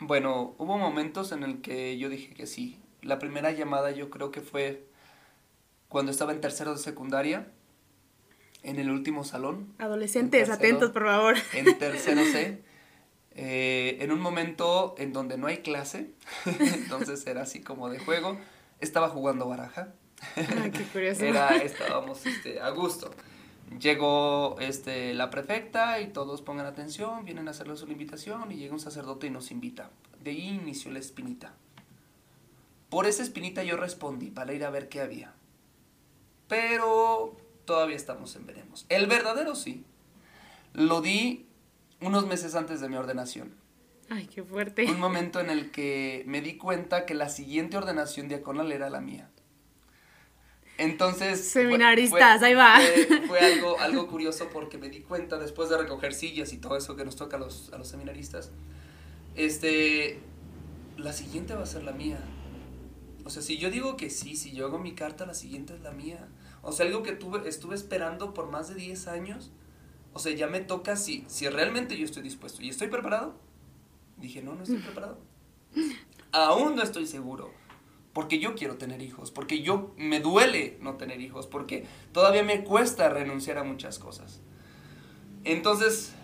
Bueno, 0.00 0.56
hubo 0.58 0.76
momentos 0.76 1.30
en 1.30 1.44
el 1.44 1.60
que 1.60 1.96
yo 1.96 2.08
dije 2.08 2.34
que 2.34 2.48
sí. 2.48 2.80
La 3.00 3.20
primera 3.20 3.52
llamada 3.52 3.92
yo 3.92 4.10
creo 4.10 4.32
que 4.32 4.40
fue 4.40 4.88
cuando 5.88 6.10
estaba 6.10 6.32
en 6.32 6.40
tercero 6.40 6.72
de 6.72 6.78
secundaria, 6.78 7.52
en 8.64 8.80
el 8.80 8.90
último 8.90 9.22
salón. 9.22 9.72
Adolescentes, 9.78 10.48
tercero, 10.48 10.54
atentos, 10.54 10.90
por 10.90 11.06
favor. 11.06 11.36
En 11.54 11.78
tercero 11.78 12.24
C, 12.24 12.62
eh, 13.40 13.96
en 14.00 14.12
un 14.12 14.20
momento 14.20 14.94
en 14.98 15.12
donde 15.12 15.38
no 15.38 15.46
hay 15.46 15.58
clase, 15.58 16.10
entonces 16.44 17.26
era 17.26 17.42
así 17.42 17.62
como 17.62 17.88
de 17.88 17.98
juego, 17.98 18.38
estaba 18.80 19.08
jugando 19.08 19.48
baraja. 19.48 19.94
Ay, 20.36 20.70
qué 20.72 20.82
curioso. 20.84 21.24
Era, 21.24 21.56
estábamos 21.56 22.26
este, 22.26 22.60
a 22.60 22.70
gusto. 22.70 23.10
Llegó 23.80 24.56
este, 24.60 25.14
la 25.14 25.30
prefecta 25.30 26.00
y 26.00 26.08
todos 26.08 26.42
pongan 26.42 26.66
atención, 26.66 27.24
vienen 27.24 27.48
a 27.48 27.52
hacerles 27.52 27.82
una 27.82 27.92
invitación 27.92 28.50
y 28.52 28.56
llega 28.56 28.74
un 28.74 28.80
sacerdote 28.80 29.28
y 29.28 29.30
nos 29.30 29.50
invita. 29.50 29.90
De 30.22 30.32
ahí 30.32 30.48
inició 30.48 30.90
la 30.90 30.98
espinita. 30.98 31.54
Por 32.90 33.06
esa 33.06 33.22
espinita 33.22 33.62
yo 33.62 33.76
respondí 33.76 34.30
para 34.30 34.52
ir 34.52 34.64
a 34.64 34.70
ver 34.70 34.88
qué 34.88 35.00
había 35.00 35.34
pero 36.48 37.36
todavía 37.66 37.96
estamos 37.96 38.34
en 38.34 38.46
veremos. 38.46 38.86
El 38.88 39.06
verdadero 39.06 39.54
sí. 39.54 39.84
Lo 40.72 41.00
di 41.00 41.46
unos 42.00 42.26
meses 42.26 42.54
antes 42.54 42.80
de 42.80 42.88
mi 42.88 42.96
ordenación. 42.96 43.54
Ay, 44.10 44.26
qué 44.26 44.42
fuerte. 44.42 44.84
Un 44.86 44.98
momento 44.98 45.40
en 45.40 45.50
el 45.50 45.70
que 45.70 46.24
me 46.26 46.40
di 46.40 46.56
cuenta 46.56 47.04
que 47.04 47.14
la 47.14 47.28
siguiente 47.28 47.76
ordenación 47.76 48.28
diaconal 48.28 48.72
era 48.72 48.88
la 48.88 49.00
mía. 49.00 49.28
Entonces... 50.78 51.46
Seminaristas, 51.50 52.38
fue, 52.38 52.48
ahí 52.48 52.54
va. 52.54 52.78
Fue, 52.80 53.26
fue, 53.26 53.40
algo, 53.52 53.78
algo 53.80 54.06
curioso 54.06 54.48
porque 54.52 54.78
me 54.78 54.88
di 54.88 55.00
cuenta 55.00 55.38
después 55.38 55.68
de 55.68 55.76
recoger 55.76 56.14
sillas 56.14 56.52
y 56.52 56.58
todo 56.58 56.76
eso 56.76 56.96
que 56.96 57.04
nos 57.04 57.16
toca 57.16 57.36
a 57.36 57.40
los, 57.40 57.72
a 57.72 57.78
los 57.78 57.88
seminaristas. 57.88 58.50
Este... 59.34 60.20
La 60.96 61.12
siguiente 61.12 61.54
va 61.54 61.62
a 61.62 61.66
ser 61.66 61.84
la 61.84 61.92
mía. 61.92 62.18
O 63.24 63.30
sea, 63.30 63.42
si 63.42 63.58
yo 63.58 63.70
digo 63.70 63.96
que 63.96 64.10
sí, 64.10 64.34
si 64.36 64.52
yo 64.52 64.66
hago 64.66 64.78
mi 64.78 64.94
carta, 64.94 65.26
la 65.26 65.34
siguiente 65.34 65.74
es 65.74 65.80
la 65.80 65.92
mía. 65.92 66.26
O 66.62 66.72
sea, 66.72 66.86
algo 66.86 67.02
que 67.02 67.12
tuve, 67.12 67.48
estuve 67.48 67.74
esperando 67.74 68.34
por 68.34 68.50
más 68.50 68.68
de 68.68 68.74
10 68.74 69.06
años. 69.06 69.52
O 70.18 70.20
sea, 70.20 70.34
ya 70.34 70.48
me 70.48 70.58
toca 70.58 70.96
si, 70.96 71.24
si 71.28 71.48
realmente 71.48 71.96
yo 71.96 72.04
estoy 72.04 72.24
dispuesto. 72.24 72.60
¿Y 72.60 72.70
estoy 72.70 72.88
preparado? 72.88 73.36
Dije, 74.16 74.42
no, 74.42 74.56
no 74.56 74.64
estoy 74.64 74.78
preparado. 74.78 75.16
Aún 76.32 76.74
no 76.74 76.82
estoy 76.82 77.06
seguro. 77.06 77.52
Porque 78.12 78.40
yo 78.40 78.56
quiero 78.56 78.78
tener 78.78 79.00
hijos. 79.00 79.30
Porque 79.30 79.62
yo 79.62 79.94
me 79.96 80.18
duele 80.18 80.76
no 80.80 80.96
tener 80.96 81.20
hijos. 81.20 81.46
Porque 81.46 81.86
todavía 82.10 82.42
me 82.42 82.64
cuesta 82.64 83.08
renunciar 83.10 83.58
a 83.58 83.62
muchas 83.62 84.00
cosas. 84.00 84.40
Entonces, 85.44 86.14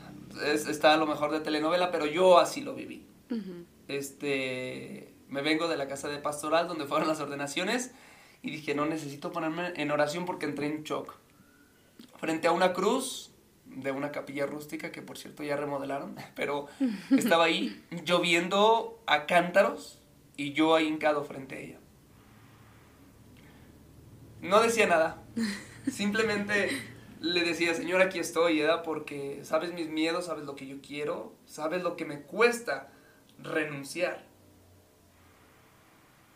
es, 0.45 0.67
está 0.67 0.95
a 0.95 0.97
lo 0.97 1.07
mejor 1.07 1.31
de 1.31 1.39
telenovela, 1.39 1.93
pero 1.93 2.05
yo 2.05 2.41
así 2.41 2.63
lo 2.63 2.75
viví. 2.75 3.07
Uh 3.31 3.35
-huh. 3.35 3.65
Este 3.87 5.15
me 5.29 5.41
vengo 5.41 5.69
de 5.69 5.77
la 5.77 5.87
casa 5.87 6.09
de 6.09 6.19
pastoral 6.19 6.67
donde 6.67 6.87
fueron 6.87 7.07
las 7.07 7.21
ordenaciones 7.21 7.93
y 8.43 8.51
dije, 8.51 8.75
no 8.75 8.87
necesito 8.87 9.31
ponerme 9.31 9.73
en 9.77 9.93
oración 9.93 10.25
porque 10.25 10.47
entré 10.47 10.67
en 10.67 10.83
shock. 10.83 11.15
Frente 12.19 12.49
a 12.49 12.51
una 12.51 12.73
cruz 12.73 13.34
de 13.77 13.91
una 13.91 14.13
capilla 14.13 14.47
rústica 14.47 14.93
que 14.93 15.03
por 15.03 15.19
cierto 15.19 15.43
ya 15.43 15.57
remodelaron, 15.57 16.17
pero 16.35 16.67
estaba 17.11 17.45
ahí 17.45 17.85
lloviendo 18.05 19.03
a 19.07 19.27
cántaros 19.27 20.01
y 20.37 20.53
yo 20.53 20.75
ahí 20.75 20.87
hincado 20.87 21.25
frente 21.25 21.55
a 21.55 21.59
ella. 21.59 21.79
No 24.41 24.61
decía 24.61 24.87
nada, 24.87 25.23
simplemente 25.91 26.71
le 27.21 27.43
decía, 27.43 27.75
Señor, 27.75 28.03
aquí 28.03 28.19
estoy, 28.19 28.61
¿verdad? 28.61 28.83
porque 28.83 29.41
sabes 29.45 29.73
mis 29.73 29.89
miedos, 29.89 30.27
sabes 30.27 30.45
lo 30.45 30.55
que 30.55 30.67
yo 30.67 30.77
quiero, 30.83 31.35
sabes 31.47 31.83
lo 31.83 31.97
que 31.97 32.05
me 32.05 32.21
cuesta 32.21 32.91
renunciar. 33.43 34.25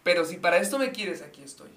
Pero 0.03 0.24
si 0.24 0.37
para 0.37 0.57
esto 0.57 0.79
me 0.79 0.90
quieres, 0.90 1.20
aquí 1.20 1.42
estoy. 1.42 1.68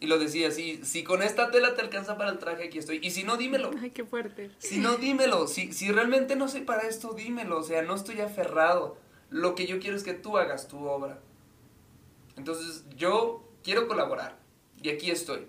Y 0.00 0.06
lo 0.06 0.18
decía, 0.18 0.50
si, 0.50 0.82
si 0.82 1.04
con 1.04 1.22
esta 1.22 1.50
tela 1.50 1.74
te 1.74 1.82
alcanza 1.82 2.16
para 2.16 2.30
el 2.30 2.38
traje, 2.38 2.64
aquí 2.64 2.78
estoy. 2.78 3.00
Y 3.02 3.10
si 3.10 3.22
no, 3.22 3.36
dímelo. 3.36 3.70
Ay, 3.80 3.90
qué 3.90 4.04
fuerte. 4.04 4.50
Si 4.58 4.78
no, 4.78 4.96
dímelo. 4.96 5.46
Si, 5.46 5.72
si 5.74 5.92
realmente 5.92 6.36
no 6.36 6.48
soy 6.48 6.62
para 6.62 6.88
esto, 6.88 7.12
dímelo. 7.12 7.58
O 7.58 7.62
sea, 7.62 7.82
no 7.82 7.94
estoy 7.94 8.20
aferrado. 8.22 8.96
Lo 9.28 9.54
que 9.54 9.66
yo 9.66 9.78
quiero 9.78 9.96
es 9.96 10.02
que 10.02 10.14
tú 10.14 10.38
hagas 10.38 10.68
tu 10.68 10.86
obra. 10.86 11.20
Entonces, 12.36 12.86
yo 12.96 13.46
quiero 13.62 13.86
colaborar. 13.86 14.38
Y 14.82 14.88
aquí 14.88 15.10
estoy. 15.10 15.46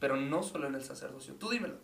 Pero 0.00 0.16
no 0.16 0.42
solo 0.42 0.66
en 0.66 0.74
el 0.74 0.82
sacerdocio. 0.82 1.34
Tú 1.34 1.50
dímelo. 1.50 1.78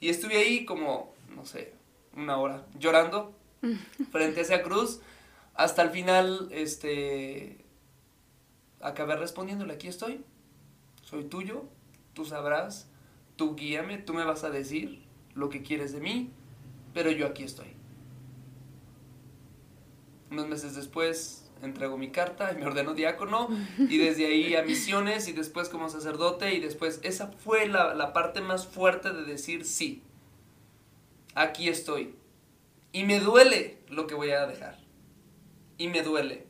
Y 0.00 0.10
estuve 0.10 0.36
ahí 0.36 0.66
como, 0.66 1.14
no 1.34 1.46
sé, 1.46 1.72
una 2.14 2.36
hora, 2.36 2.66
llorando 2.78 3.34
frente 4.12 4.40
a 4.40 4.42
esa 4.42 4.62
cruz. 4.62 5.00
Hasta 5.54 5.82
el 5.82 5.90
final, 5.90 6.48
este, 6.52 7.64
acabé 8.80 9.16
respondiéndole, 9.16 9.74
aquí 9.74 9.88
estoy, 9.88 10.24
soy 11.08 11.24
tuyo, 11.24 11.64
tú 12.12 12.26
sabrás, 12.26 12.86
tú 13.36 13.56
guíame, 13.56 13.96
tú 13.96 14.12
me 14.12 14.24
vas 14.24 14.44
a 14.44 14.50
decir 14.50 15.02
lo 15.34 15.48
que 15.48 15.62
quieres 15.62 15.92
de 15.92 16.00
mí, 16.00 16.30
pero 16.92 17.10
yo 17.10 17.26
aquí 17.26 17.44
estoy. 17.44 17.68
Unos 20.30 20.48
meses 20.48 20.74
después 20.74 21.50
entrego 21.62 21.96
mi 21.96 22.10
carta 22.10 22.52
y 22.52 22.56
me 22.56 22.66
ordeno 22.66 22.92
diácono 22.92 23.48
y 23.78 23.96
desde 23.96 24.26
ahí 24.26 24.54
a 24.54 24.62
misiones 24.62 25.28
y 25.28 25.32
después 25.32 25.70
como 25.70 25.88
sacerdote 25.88 26.54
y 26.54 26.60
después 26.60 27.00
esa 27.02 27.28
fue 27.28 27.66
la, 27.66 27.94
la 27.94 28.12
parte 28.12 28.42
más 28.42 28.66
fuerte 28.66 29.10
de 29.10 29.24
decir 29.24 29.64
sí, 29.64 30.02
aquí 31.34 31.70
estoy. 31.70 32.14
Y 32.92 33.04
me 33.04 33.18
duele 33.18 33.78
lo 33.88 34.06
que 34.06 34.14
voy 34.14 34.32
a 34.32 34.46
dejar 34.46 34.78
y 35.78 35.88
me 35.88 36.02
duele. 36.02 36.46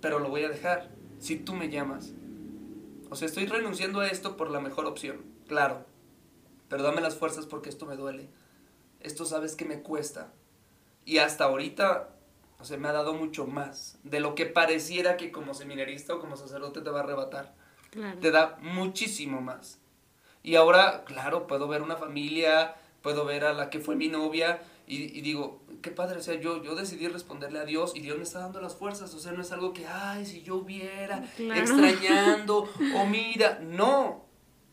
Pero 0.00 0.18
lo 0.18 0.28
voy 0.28 0.42
a 0.42 0.48
dejar 0.48 0.90
si 1.20 1.36
tú 1.36 1.54
me 1.54 1.68
llamas. 1.68 2.14
O 3.10 3.16
sea, 3.16 3.26
estoy 3.26 3.46
renunciando 3.46 4.00
a 4.00 4.06
esto 4.06 4.36
por 4.36 4.50
la 4.50 4.60
mejor 4.60 4.86
opción, 4.86 5.24
claro. 5.48 5.84
Pero 6.68 6.84
dame 6.84 7.00
las 7.00 7.16
fuerzas 7.16 7.46
porque 7.46 7.68
esto 7.68 7.84
me 7.84 7.96
duele. 7.96 8.28
Esto 9.00 9.24
sabes 9.24 9.56
que 9.56 9.64
me 9.64 9.82
cuesta. 9.82 10.32
Y 11.04 11.18
hasta 11.18 11.44
ahorita, 11.44 12.10
o 12.60 12.64
sea, 12.64 12.78
me 12.78 12.88
ha 12.88 12.92
dado 12.92 13.12
mucho 13.14 13.46
más 13.46 13.98
de 14.04 14.20
lo 14.20 14.36
que 14.36 14.46
pareciera 14.46 15.16
que 15.16 15.32
como 15.32 15.54
seminarista 15.54 16.14
o 16.14 16.20
como 16.20 16.36
sacerdote 16.36 16.82
te 16.82 16.90
va 16.90 17.00
a 17.00 17.02
arrebatar. 17.02 17.54
Te 18.20 18.30
da 18.30 18.56
muchísimo 18.60 19.40
más. 19.40 19.80
Y 20.44 20.54
ahora, 20.54 21.04
claro, 21.04 21.48
puedo 21.48 21.66
ver 21.66 21.82
una 21.82 21.96
familia, 21.96 22.76
puedo 23.02 23.24
ver 23.24 23.44
a 23.44 23.52
la 23.52 23.70
que 23.70 23.80
fue 23.80 23.96
mi 23.96 24.06
novia 24.06 24.62
y, 24.92 25.20
digo, 25.20 25.60
qué 25.82 25.92
padre, 25.92 26.18
o 26.18 26.22
sea, 26.22 26.34
yo, 26.34 26.64
yo 26.64 26.74
decidí 26.74 27.06
responderle 27.06 27.60
a 27.60 27.64
Dios 27.64 27.92
y 27.94 28.00
Dios 28.00 28.16
me 28.16 28.24
está 28.24 28.40
dando 28.40 28.60
las 28.60 28.74
fuerzas, 28.74 29.14
o 29.14 29.20
sea, 29.20 29.30
no 29.30 29.42
es 29.42 29.52
algo 29.52 29.72
que, 29.72 29.86
ay, 29.86 30.26
si 30.26 30.42
yo 30.42 30.56
hubiera, 30.56 31.24
extrañando, 31.38 32.68
o 32.96 33.06
mira, 33.06 33.60
no, 33.62 34.24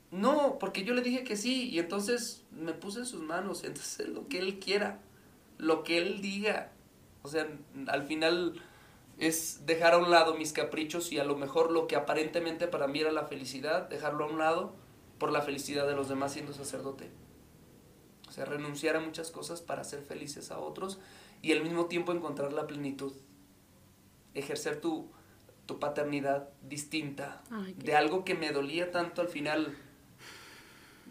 no, 0.10 0.58
porque 0.60 0.84
yo 0.84 0.96
le 0.96 1.02
dije 1.02 1.24
que 1.24 1.38
sí 1.38 1.70
y 1.70 1.78
entonces 1.78 2.44
me 2.52 2.74
puse 2.74 3.00
en 3.00 3.06
sus 3.06 3.22
manos, 3.22 3.64
entonces 3.64 4.10
lo 4.10 4.28
que 4.28 4.40
Él 4.40 4.58
quiera, 4.58 5.00
lo 5.60 5.84
que 5.84 6.00
Él 6.00 6.20
diga, 6.20 6.72
o 7.22 7.28
sea, 7.28 7.48
al 7.88 8.08
final 8.08 8.60
es 9.20 9.68
dejar 9.68 9.94
a 9.94 9.98
un 10.00 10.10
lado 10.10 10.34
mis 10.34 10.52
caprichos 10.52 11.12
y 11.12 11.20
a 11.20 11.26
lo 11.26 11.36
mejor 11.36 11.72
lo 11.72 11.86
que 11.86 11.96
aparentemente 11.96 12.68
para 12.68 12.88
mí 12.88 13.02
era 13.02 13.12
la 13.12 13.26
felicidad, 13.26 13.88
dejarlo 13.88 14.26
a 14.26 14.28
un 14.30 14.40
lado 14.40 14.74
por 15.20 15.32
la 15.32 15.42
felicidad 15.42 15.88
de 15.88 15.96
los 15.96 16.10
demás 16.10 16.34
siendo 16.34 16.54
sacerdote. 16.54 17.12
Sea, 18.38 18.46
renunciar 18.46 18.96
a 18.96 19.00
muchas 19.00 19.32
cosas 19.32 19.62
para 19.62 19.84
ser 19.84 20.04
felices 20.04 20.52
a 20.52 20.60
otros 20.60 21.00
y 21.42 21.54
al 21.54 21.64
mismo 21.64 21.88
tiempo 21.88 22.12
encontrar 22.12 22.54
la 22.54 22.68
plenitud. 22.68 23.12
Ejercer 24.36 24.80
tu, 24.80 25.10
tu 25.66 25.80
paternidad 25.80 26.48
distinta 26.62 27.42
de 27.78 27.96
algo 27.96 28.24
que 28.24 28.36
me 28.36 28.52
dolía 28.52 28.92
tanto 28.92 29.22
al 29.22 29.28
final. 29.28 29.76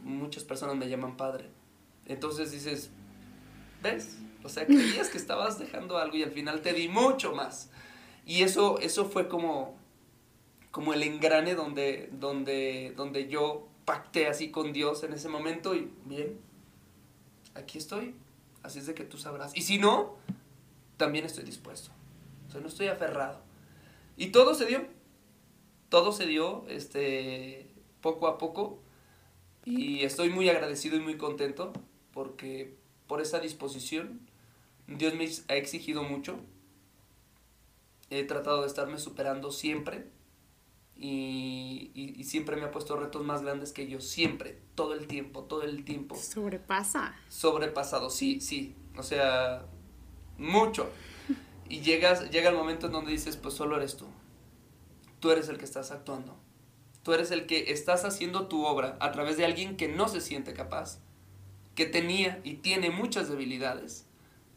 Muchas 0.05 0.45
personas 0.45 0.77
me 0.77 0.89
llaman 0.89 1.17
padre. 1.17 1.51
Entonces 2.05 2.53
dices, 2.53 2.91
¿ves? 3.83 4.19
O 4.45 4.49
sea, 4.49 4.65
creías 4.65 5.09
que 5.09 5.19
estabas 5.19 5.59
dejando 5.59 5.99
algo 5.99 6.17
y 6.17 6.23
al 6.23 6.31
final 6.31 6.63
te 6.63 6.75
di 6.75 6.87
mucho 6.87 7.35
más. 7.35 7.71
Y 8.25 8.45
eso, 8.45 8.79
eso 8.79 9.05
fue 9.07 9.27
como, 9.27 9.77
como 10.71 10.95
el 10.95 11.03
engrane 11.03 11.57
donde, 11.57 12.09
donde, 12.13 12.95
donde 12.97 13.27
yo 13.27 13.67
pacté 13.85 14.29
así 14.29 14.53
con 14.53 14.73
Dios 14.73 15.03
en 15.03 15.13
ese 15.13 15.29
momento 15.29 15.75
y 15.75 15.91
bien, 16.05 16.39
aquí 17.57 17.79
estoy, 17.79 18.15
así 18.63 18.79
es 18.79 18.87
de 18.87 18.95
que 18.95 19.05
tú 19.05 19.19
sabrás. 19.19 19.57
Y 19.57 19.63
si 19.63 19.79
no, 19.79 20.17
también 20.97 21.25
estoy 21.25 21.45
dispuesto. 21.45 21.91
O 22.49 22.51
sea, 22.51 22.61
no 22.61 22.69
estoy 22.69 22.89
aferrado. 22.89 23.41
Y 24.17 24.29
todo 24.29 24.55
se 24.55 24.67
dio. 24.67 24.87
Todo 25.89 26.13
se 26.13 26.27
dio 26.27 26.65
este, 26.69 27.71
poco 28.01 28.29
a 28.29 28.39
poco. 28.39 28.81
Y 29.65 30.05
estoy 30.05 30.31
muy 30.31 30.49
agradecido 30.49 30.97
y 30.97 31.01
muy 31.01 31.17
contento 31.17 31.73
porque 32.13 32.77
por 33.09 33.21
esa 33.21 33.41
disposición 33.41 34.21
Dios 34.87 35.15
me 35.15 35.29
ha 35.49 35.57
exigido 35.57 36.05
mucho. 36.05 36.39
He 38.11 38.23
tratado 38.23 38.63
de 38.63 38.69
estarme 38.69 38.99
superando 38.99 39.51
siempre 39.51 40.07
y, 40.99 41.91
y, 41.95 42.25
siempre 42.25 42.57
me 42.57 42.65
ha 42.65 42.71
puesto 42.71 42.97
retos 42.97 43.23
más 43.23 43.43
grandes 43.43 43.73
que 43.73 43.87
yo, 43.87 44.01
siempre, 44.01 44.59
todo 44.75 44.95
el 44.95 45.07
tiempo, 45.07 45.43
todo 45.43 45.63
el 45.63 45.85
tiempo. 45.85 46.17
Sobrepasa. 46.17 47.15
Sobrepasado, 47.29 48.09
sí, 48.09 48.41
sí, 48.41 48.75
o 48.97 49.03
sea, 49.03 49.67
mucho. 50.39 50.91
Y 51.69 51.81
llegas, 51.81 52.31
llega 52.31 52.51
el 52.51 52.55
momento 52.55 52.87
en 52.87 52.93
donde 52.93 53.11
dices, 53.11 53.37
pues 53.37 53.55
solo 53.55 53.77
eres 53.77 53.97
tú. 53.97 54.07
Tú 55.19 55.33
eres 55.33 55.49
el 55.49 55.59
que 55.59 55.65
estás 55.65 55.91
actuando. 55.91 56.37
Tú 57.03 57.13
eres 57.13 57.33
el 57.33 57.47
que 57.47 57.73
estás 57.73 58.05
haciendo 58.05 58.47
tu 58.47 58.65
obra 58.65 58.97
a 59.01 59.11
través 59.11 59.37
de 59.37 59.45
alguien 59.45 59.77
que 59.77 59.89
no 59.89 60.07
se 60.07 60.21
siente 60.21 60.55
capaz, 60.55 61.01
que 61.75 61.87
tenía 61.87 62.41
y 62.45 62.55
tiene 62.55 62.91
muchas 62.91 63.29
debilidades, 63.29 64.07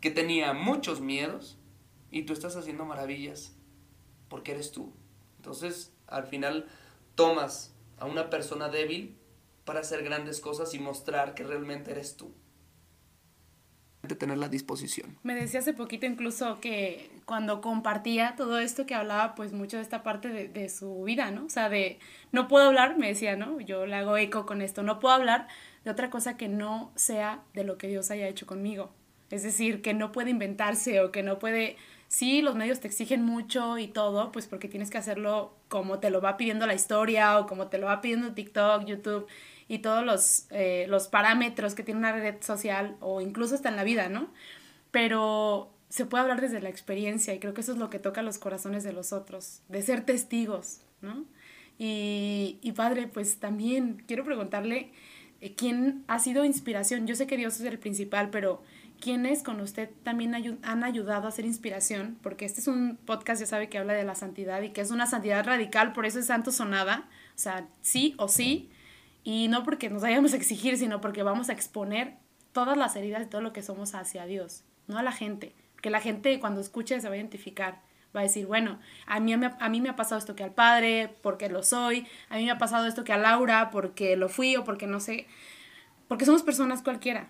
que 0.01 0.11
tenía 0.11 0.53
muchos 0.53 1.01
miedos, 1.01 1.57
y 2.11 2.23
tú 2.23 2.33
estás 2.33 2.55
haciendo 2.55 2.85
maravillas, 2.85 3.55
porque 4.29 4.51
eres 4.51 4.71
tú. 4.71 4.93
Entonces, 5.37 5.91
al 6.09 6.27
final 6.27 6.67
tomas 7.15 7.73
a 7.97 8.05
una 8.05 8.29
persona 8.29 8.69
débil 8.69 9.17
para 9.65 9.81
hacer 9.81 10.03
grandes 10.03 10.39
cosas 10.39 10.73
y 10.73 10.79
mostrar 10.79 11.35
que 11.35 11.43
realmente 11.43 11.91
eres 11.91 12.17
tú. 12.17 12.33
De 14.01 14.15
tener 14.15 14.37
la 14.37 14.47
disposición. 14.47 15.17
Me 15.23 15.35
decía 15.35 15.59
hace 15.59 15.73
poquito 15.73 16.05
incluso 16.05 16.59
que 16.61 17.11
cuando 17.25 17.61
compartía 17.61 18.35
todo 18.37 18.59
esto 18.59 18.85
que 18.85 18.95
hablaba 18.95 19.35
pues 19.35 19.51
mucho 19.51 19.77
de 19.77 19.83
esta 19.83 20.01
parte 20.01 20.29
de, 20.29 20.47
de 20.47 20.69
su 20.69 21.03
vida, 21.03 21.31
¿no? 21.31 21.45
O 21.45 21.49
sea, 21.49 21.69
de 21.69 21.99
no 22.31 22.47
puedo 22.47 22.65
hablar, 22.65 22.97
me 22.97 23.09
decía, 23.09 23.35
¿no? 23.35 23.59
Yo 23.59 23.85
le 23.85 23.95
hago 23.95 24.17
eco 24.17 24.45
con 24.45 24.61
esto, 24.61 24.81
no 24.83 24.99
puedo 24.99 25.13
hablar 25.13 25.47
de 25.83 25.91
otra 25.91 26.09
cosa 26.09 26.37
que 26.37 26.47
no 26.47 26.91
sea 26.95 27.43
de 27.53 27.63
lo 27.63 27.77
que 27.77 27.87
Dios 27.87 28.09
haya 28.09 28.27
hecho 28.27 28.45
conmigo. 28.45 28.91
Es 29.29 29.43
decir, 29.43 29.81
que 29.81 29.93
no 29.93 30.11
puede 30.11 30.31
inventarse 30.31 31.01
o 31.01 31.11
que 31.11 31.21
no 31.21 31.37
puede 31.37 31.77
sí, 32.09 32.41
los 32.41 32.55
medios 32.55 32.81
te 32.81 32.87
exigen 32.87 33.23
mucho 33.23 33.77
y 33.77 33.87
todo, 33.87 34.33
pues 34.33 34.47
porque 34.47 34.67
tienes 34.67 34.89
que 34.89 34.97
hacerlo 34.97 35.53
como 35.69 35.99
te 35.99 36.09
lo 36.09 36.19
va 36.19 36.35
pidiendo 36.35 36.67
la 36.67 36.73
historia 36.73 37.39
o 37.39 37.47
como 37.47 37.67
te 37.67 37.77
lo 37.77 37.85
va 37.85 38.01
pidiendo 38.01 38.33
TikTok, 38.33 38.83
YouTube 38.85 39.27
y 39.69 39.79
todos 39.79 40.03
los, 40.03 40.47
eh, 40.49 40.87
los 40.89 41.07
parámetros 41.07 41.75
que 41.75 41.83
tiene 41.83 41.99
una 41.99 42.11
red 42.11 42.41
social 42.41 42.97
o 42.99 43.21
incluso 43.21 43.55
hasta 43.55 43.69
en 43.69 43.77
la 43.77 43.83
vida, 43.83 44.09
¿no? 44.09 44.33
Pero 44.91 45.71
se 45.89 46.05
puede 46.05 46.23
hablar 46.23 46.41
desde 46.41 46.61
la 46.61 46.69
experiencia 46.69 47.33
y 47.33 47.39
creo 47.39 47.53
que 47.53 47.61
eso 47.61 47.73
es 47.73 47.77
lo 47.77 47.91
que 47.91 47.99
toca 47.99 48.23
los 48.23 48.39
corazones 48.39 48.83
de 48.83 48.91
los 48.91 49.13
otros, 49.13 49.61
de 49.69 49.83
ser 49.83 50.03
testigos, 50.03 50.81
¿no? 51.01 51.25
Y, 51.77 52.57
y 52.61 52.71
padre, 52.73 53.07
pues 53.07 53.37
también 53.39 54.03
quiero 54.07 54.25
preguntarle 54.25 54.91
eh, 55.41 55.53
quién 55.55 56.03
ha 56.07 56.17
sido 56.17 56.43
inspiración. 56.43 57.05
Yo 57.05 57.15
sé 57.15 57.27
que 57.27 57.37
Dios 57.37 57.59
es 57.59 57.65
el 57.65 57.77
principal, 57.77 58.31
pero 58.31 58.63
quienes 58.99 59.43
con 59.43 59.59
usted 59.61 59.89
también 60.03 60.35
han 60.35 60.83
ayudado 60.83 61.25
a 61.25 61.29
hacer 61.29 61.45
inspiración, 61.45 62.17
porque 62.21 62.45
este 62.45 62.61
es 62.61 62.67
un 62.67 62.97
podcast, 62.97 63.41
ya 63.41 63.47
sabe, 63.47 63.69
que 63.69 63.77
habla 63.77 63.93
de 63.93 64.03
la 64.03 64.15
santidad 64.15 64.61
y 64.61 64.69
que 64.69 64.81
es 64.81 64.91
una 64.91 65.07
santidad 65.07 65.45
radical, 65.45 65.93
por 65.93 66.05
eso 66.05 66.19
es 66.19 66.25
santo 66.25 66.51
sonada, 66.51 67.09
o 67.35 67.37
sea, 67.37 67.67
sí 67.81 68.15
o 68.17 68.27
sí, 68.27 68.69
y 69.23 69.47
no 69.47 69.63
porque 69.63 69.89
nos 69.89 70.01
vayamos 70.01 70.33
a 70.33 70.37
exigir, 70.37 70.77
sino 70.77 71.01
porque 71.01 71.23
vamos 71.23 71.49
a 71.49 71.53
exponer 71.53 72.15
todas 72.51 72.77
las 72.77 72.95
heridas 72.95 73.23
y 73.23 73.25
todo 73.27 73.41
lo 73.41 73.53
que 73.53 73.63
somos 73.63 73.95
hacia 73.95 74.25
Dios, 74.25 74.63
no 74.87 74.97
a 74.97 75.03
la 75.03 75.11
gente, 75.11 75.55
que 75.81 75.89
la 75.89 76.01
gente 76.01 76.39
cuando 76.39 76.61
escuche 76.61 76.99
se 76.99 77.07
va 77.07 77.13
a 77.13 77.17
identificar, 77.17 77.81
va 78.15 78.21
a 78.21 78.23
decir, 78.23 78.47
bueno, 78.47 78.79
a 79.05 79.19
mí, 79.19 79.33
a 79.33 79.69
mí 79.69 79.81
me 79.81 79.89
ha 79.89 79.95
pasado 79.95 80.19
esto 80.19 80.35
que 80.35 80.43
al 80.43 80.53
padre, 80.53 81.15
porque 81.21 81.49
lo 81.49 81.63
soy, 81.63 82.07
a 82.29 82.37
mí 82.37 82.45
me 82.45 82.51
ha 82.51 82.57
pasado 82.57 82.87
esto 82.87 83.03
que 83.03 83.13
a 83.13 83.17
Laura, 83.17 83.69
porque 83.71 84.15
lo 84.15 84.29
fui 84.29 84.55
o 84.55 84.63
porque 84.63 84.87
no 84.87 84.99
sé, 84.99 85.27
porque 86.07 86.25
somos 86.25 86.43
personas 86.43 86.81
cualquiera, 86.81 87.29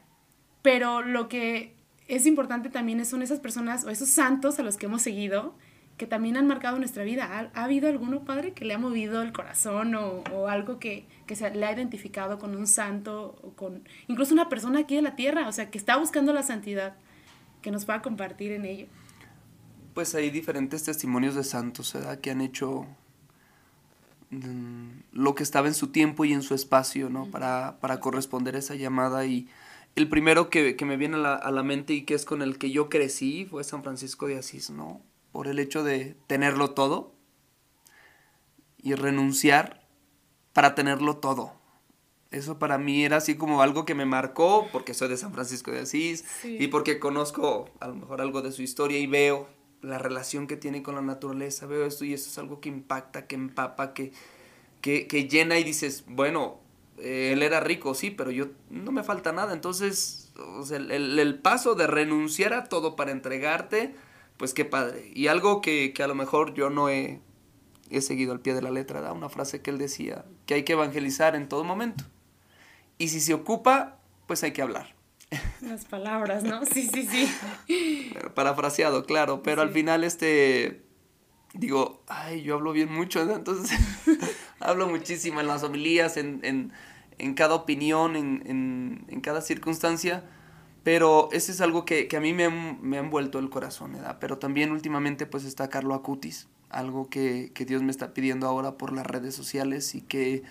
pero 0.62 1.02
lo 1.02 1.30
que 1.30 1.74
es 2.08 2.26
importante 2.26 2.69
también 2.69 3.06
son 3.06 3.22
esas 3.22 3.39
personas 3.39 3.86
o 3.86 3.89
esos 3.89 4.10
santos 4.10 4.60
a 4.60 4.63
los 4.63 4.78
que 4.78 4.88
hemos 4.88 5.02
seguido 5.02 5.56
que 6.00 6.08
también 6.08 6.38
han 6.38 6.48
marcado 6.48 6.80
nuestra 6.80 7.04
vida. 7.04 7.52
¿Ha, 7.54 7.63
habido 7.63 7.89
alguno, 7.89 8.24
padre, 8.24 8.54
que 8.54 8.63
le 8.65 8.74
ha 8.74 8.80
movido 8.80 9.22
el 9.22 9.34
corazón 9.34 9.93
o, 9.95 10.24
o 10.34 10.48
algo 10.48 10.80
que, 10.80 11.06
que, 11.28 11.36
se 11.36 11.48
le 11.52 11.65
ha 11.65 11.74
identificado 11.74 12.39
con 12.39 12.56
un 12.56 12.65
santo 12.67 13.36
o 13.43 13.52
con 13.52 13.84
incluso 14.08 14.34
una 14.34 14.48
persona 14.48 14.80
aquí 14.80 14.95
de 14.95 15.02
la 15.02 15.15
tierra, 15.17 15.48
o 15.48 15.52
sea, 15.52 15.69
que 15.69 15.78
está 15.78 15.98
buscando 15.98 16.32
la 16.32 16.41
santidad, 16.41 16.95
que 17.62 17.69
nos 17.69 17.84
pueda 17.84 18.02
compartir 18.02 18.54
en 18.54 18.65
ello? 18.65 18.88
Pues 19.93 20.15
hay 20.15 20.30
diferentes 20.30 20.84
testimonios 20.84 21.36
de 21.36 21.43
santos, 21.43 21.93
¿verdad? 21.93 22.19
Que 22.19 22.32
han 22.32 22.39
hecho 22.39 22.88
mm, 24.30 24.89
lo 25.12 25.36
que 25.36 25.43
estaba 25.43 25.67
en 25.67 25.74
su 25.74 25.88
tiempo 25.88 26.24
y 26.24 26.32
en 26.32 26.43
su 26.43 26.56
espacio, 26.56 27.10
¿no? 27.10 27.26
Para, 27.26 27.78
para 27.82 28.00
corresponder 28.00 28.56
a 28.56 28.60
esa 28.60 28.76
llamada 28.76 29.26
y 29.26 29.50
el 29.95 30.08
primero 30.08 30.49
que, 30.49 30.75
me 30.86 30.97
viene 30.97 31.17
a 31.17 31.52
la, 31.52 31.63
mente 31.63 31.93
y 31.93 32.04
que 32.04 32.13
es 32.13 32.25
con 32.25 32.41
el 32.41 32.58
que 32.58 32.71
yo 32.71 32.89
crecí 32.89 33.45
fue 33.45 33.63
San 33.63 33.84
Francisco 33.84 34.28
de 34.28 34.38
Asís, 34.38 34.69
¿no? 34.69 35.02
Por 35.32 35.47
el 35.47 35.60
hecho 35.60 35.84
de 35.84 36.15
tenerlo 36.28 36.71
todo 36.71 37.13
y 38.82 38.93
renunciar 38.95 39.86
para 40.54 40.75
tenerlo 40.75 41.17
todo. 41.17 41.54
Eso 42.32 42.60
para 42.60 42.78
mí 42.78 43.04
era 43.04 43.17
así 43.17 43.36
como 43.36 43.62
algo 43.62 43.86
que 43.86 43.95
me 43.95 44.06
marcó 44.06 44.67
porque 44.71 44.93
soy 44.93 45.10
de 45.10 45.17
San 45.17 45.34
Francisco 45.34 45.71
de 45.71 45.80
Asís 45.80 46.25
y 46.43 46.67
porque 46.67 46.99
conozco 46.99 47.69
a 47.80 47.88
lo 47.88 47.95
mejor 47.95 48.21
algo 48.21 48.41
de 48.41 48.52
su 48.52 48.62
historia 48.62 48.99
y 48.99 49.08
veo 49.08 49.47
la 49.82 49.97
relación 49.97 50.45
que 50.45 50.58
tiene 50.58 50.84
con 50.84 50.95
la 50.95 51.02
naturaleza, 51.02 51.65
veo 51.65 51.86
esto 51.86 52.06
y 52.06 52.13
eso 52.13 52.30
es 52.30 52.38
algo 52.38 52.60
que 52.60 52.69
impacta, 52.69 53.28
que 53.28 53.36
empapa, 53.36 53.93
que, 53.93 54.12
que, 54.82 55.08
que 55.08 55.28
llena 55.28 55.58
y 55.58 55.63
dices, 55.63 56.04
bueno, 56.08 56.60
él 57.01 57.43
era 57.43 57.59
rico, 57.59 57.93
sí, 57.93 58.12
pero 58.12 58.31
yo 58.31 58.47
no 58.69 58.91
me 58.91 59.03
falta 59.03 59.31
nada. 59.31 59.53
Entonces, 59.53 60.31
el, 60.71 61.39
paso 61.41 61.75
de 61.75 61.88
renunciar 61.88 62.53
a 62.53 62.65
todo 62.65 62.95
para 62.95 63.12
entregarte, 63.12 63.95
pues 64.38 64.53
qué 64.53 64.65
padre. 64.65 65.12
Y 65.13 65.27
algo 65.27 65.62
que, 65.62 65.93
a 66.01 66.07
lo 66.07 66.15
mejor 66.15 66.53
yo 66.53 66.69
no 66.69 66.89
he, 66.89 67.21
he 67.89 68.01
seguido 68.01 68.31
al 68.31 68.39
pie 68.39 68.53
de 68.53 68.62
la 68.62 68.71
letra, 68.71 69.01
da 69.01 69.13
una 69.13 69.29
frase 69.29 69.62
que 69.62 69.71
él 69.71 69.77
decía, 69.77 70.25
que 70.45 70.55
hay 70.55 70.63
que 70.63 70.73
evangelizar 70.73 71.35
en 71.35 71.49
todo 71.49 71.63
momento. 71.63 72.03
Y 72.97 73.09
si 73.09 73.21
se 73.21 73.33
ocupa, 73.33 73.99
pues 74.27 74.43
hay 74.43 74.51
que 74.51 74.62
hablar. 74.62 74.95
Las 75.62 75.85
palabras, 75.85 76.43
¿no? 76.43 76.65
Sí, 76.65 76.89
sí, 76.91 77.07
sí. 77.07 78.13
Parafraseado, 78.35 79.05
claro, 79.05 79.43
pero 79.43 79.62
al 79.62 79.71
final 79.71 80.03
este 80.03 80.83
digo, 81.53 82.03
ay, 82.07 82.41
yo 82.43 82.55
hablo 82.55 82.71
bien 82.71 82.91
mucho, 82.91 83.21
entonces 83.21 83.77
hablo 84.69 84.88
muchísimo 84.88 85.41
en 85.41 85.47
las 85.47 85.63
homilías, 85.63 86.17
en, 86.17 86.71
cada 87.36 87.55
opinión, 87.55 88.15
en, 88.15 89.21
cada 89.21 89.41
circunstancia, 89.41 90.23
pero 90.84 91.29
ese 91.32 91.51
es 91.51 91.62
algo 91.62 91.86
que, 91.86 92.08
a 92.15 92.19
mí 92.19 92.34
me, 92.34 92.49
me, 92.49 92.97
ha 92.97 93.01
envuelto 93.01 93.39
el 93.39 93.49
corazón, 93.49 93.93
¿verdad? 93.93 94.17
Pero 94.19 94.38
también 94.38 94.71
últimamente 94.71 95.25
pues 95.25 95.43
está 95.43 95.69
Carlo 95.69 95.93
Acutis, 95.93 96.47
algo 96.69 97.10
que, 97.10 97.51
que 97.53 97.65
Dios 97.65 97.84
me 97.84 97.91
está 97.91 98.13
pidiendo 98.13 98.47
ahora 98.47 98.77
por 98.77 98.93
las 98.93 99.05
redes 99.05 99.36
sociales 99.36 99.95
y 99.95 100.01
que 100.01 100.43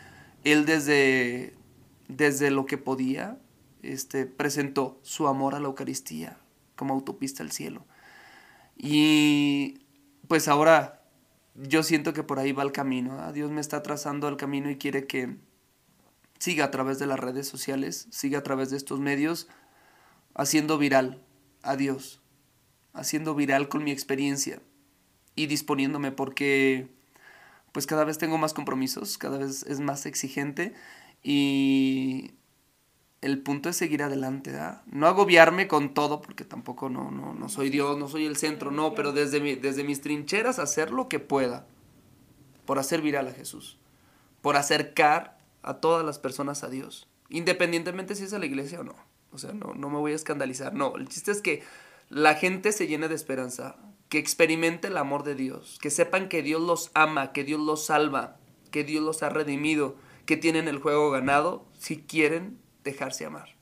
él 0.44 0.66
desde, 0.66 1.54
desde 2.08 2.50
lo 2.50 2.66
que 2.66 2.78
podía, 2.78 3.38
este, 3.82 4.26
presentó 4.26 4.98
su 5.02 5.28
amor 5.28 5.54
a 5.54 5.60
la 5.60 5.66
Eucaristía 5.66 6.38
como 6.76 6.94
autopista 6.94 7.42
al 7.42 7.52
cielo. 7.52 7.84
Y 8.76 9.80
pues 10.28 10.46
ahora 10.48 10.97
yo 11.60 11.82
siento 11.82 12.12
que 12.12 12.22
por 12.22 12.38
ahí 12.38 12.52
va 12.52 12.62
el 12.62 12.72
camino. 12.72 13.32
Dios 13.32 13.50
me 13.50 13.60
está 13.60 13.82
trazando 13.82 14.28
el 14.28 14.36
camino 14.36 14.70
y 14.70 14.76
quiere 14.76 15.06
que 15.06 15.36
siga 16.38 16.66
a 16.66 16.70
través 16.70 16.98
de 16.98 17.06
las 17.06 17.18
redes 17.18 17.48
sociales, 17.48 18.06
siga 18.10 18.38
a 18.38 18.42
través 18.42 18.70
de 18.70 18.76
estos 18.76 19.00
medios, 19.00 19.48
haciendo 20.34 20.78
viral 20.78 21.20
a 21.62 21.76
Dios, 21.76 22.20
haciendo 22.92 23.34
viral 23.34 23.68
con 23.68 23.82
mi 23.82 23.90
experiencia 23.90 24.62
y 25.34 25.46
disponiéndome 25.46 26.12
porque 26.12 26.88
pues 27.72 27.86
cada 27.86 28.04
vez 28.04 28.18
tengo 28.18 28.38
más 28.38 28.54
compromisos, 28.54 29.18
cada 29.18 29.38
vez 29.38 29.64
es 29.64 29.80
más 29.80 30.06
exigente 30.06 30.74
y 31.22 32.32
el 33.20 33.40
punto 33.40 33.68
es 33.68 33.76
seguir 33.76 34.02
adelante, 34.02 34.52
No 34.86 35.06
agobiarme 35.06 35.66
con 35.66 35.92
todo, 35.92 36.20
porque 36.20 36.44
tampoco 36.44 36.88
no, 36.88 37.10
no, 37.10 37.34
no 37.34 37.48
soy 37.48 37.68
Dios, 37.68 37.98
no 37.98 38.08
soy 38.08 38.26
el 38.26 38.36
centro, 38.36 38.70
no, 38.70 38.94
pero 38.94 39.12
desde, 39.12 39.40
mi, 39.40 39.56
desde 39.56 39.82
mis 39.82 40.00
trincheras 40.00 40.58
hacer 40.58 40.92
lo 40.92 41.08
que 41.08 41.18
pueda 41.18 41.66
por 42.64 42.78
hacer 42.78 43.02
viral 43.02 43.26
a 43.28 43.32
Jesús, 43.32 43.78
por 44.40 44.56
acercar 44.56 45.38
a 45.62 45.74
todas 45.74 46.04
las 46.04 46.18
personas 46.18 46.62
a 46.62 46.68
Dios, 46.68 47.08
independientemente 47.28 48.14
si 48.14 48.24
es 48.24 48.32
a 48.32 48.38
la 48.38 48.46
iglesia 48.46 48.80
o 48.80 48.84
no. 48.84 48.94
O 49.32 49.38
sea, 49.38 49.52
no, 49.52 49.74
no 49.74 49.90
me 49.90 49.98
voy 49.98 50.12
a 50.12 50.16
escandalizar, 50.16 50.72
no, 50.74 50.94
el 50.96 51.08
chiste 51.08 51.32
es 51.32 51.42
que 51.42 51.62
la 52.08 52.34
gente 52.34 52.72
se 52.72 52.86
llene 52.86 53.08
de 53.08 53.14
esperanza, 53.14 53.76
que 54.08 54.18
experimente 54.18 54.88
el 54.88 54.96
amor 54.96 55.24
de 55.24 55.34
Dios, 55.34 55.78
que 55.82 55.90
sepan 55.90 56.28
que 56.28 56.42
Dios 56.42 56.62
los 56.62 56.90
ama, 56.94 57.32
que 57.32 57.44
Dios 57.44 57.60
los 57.60 57.84
salva, 57.84 58.36
que 58.70 58.84
Dios 58.84 59.02
los 59.02 59.22
ha 59.22 59.28
redimido, 59.28 59.96
que 60.24 60.36
tienen 60.36 60.68
el 60.68 60.78
juego 60.78 61.10
ganado, 61.10 61.66
si 61.78 61.98
quieren 61.98 62.58
dejarse 62.90 63.24
amar. 63.24 63.54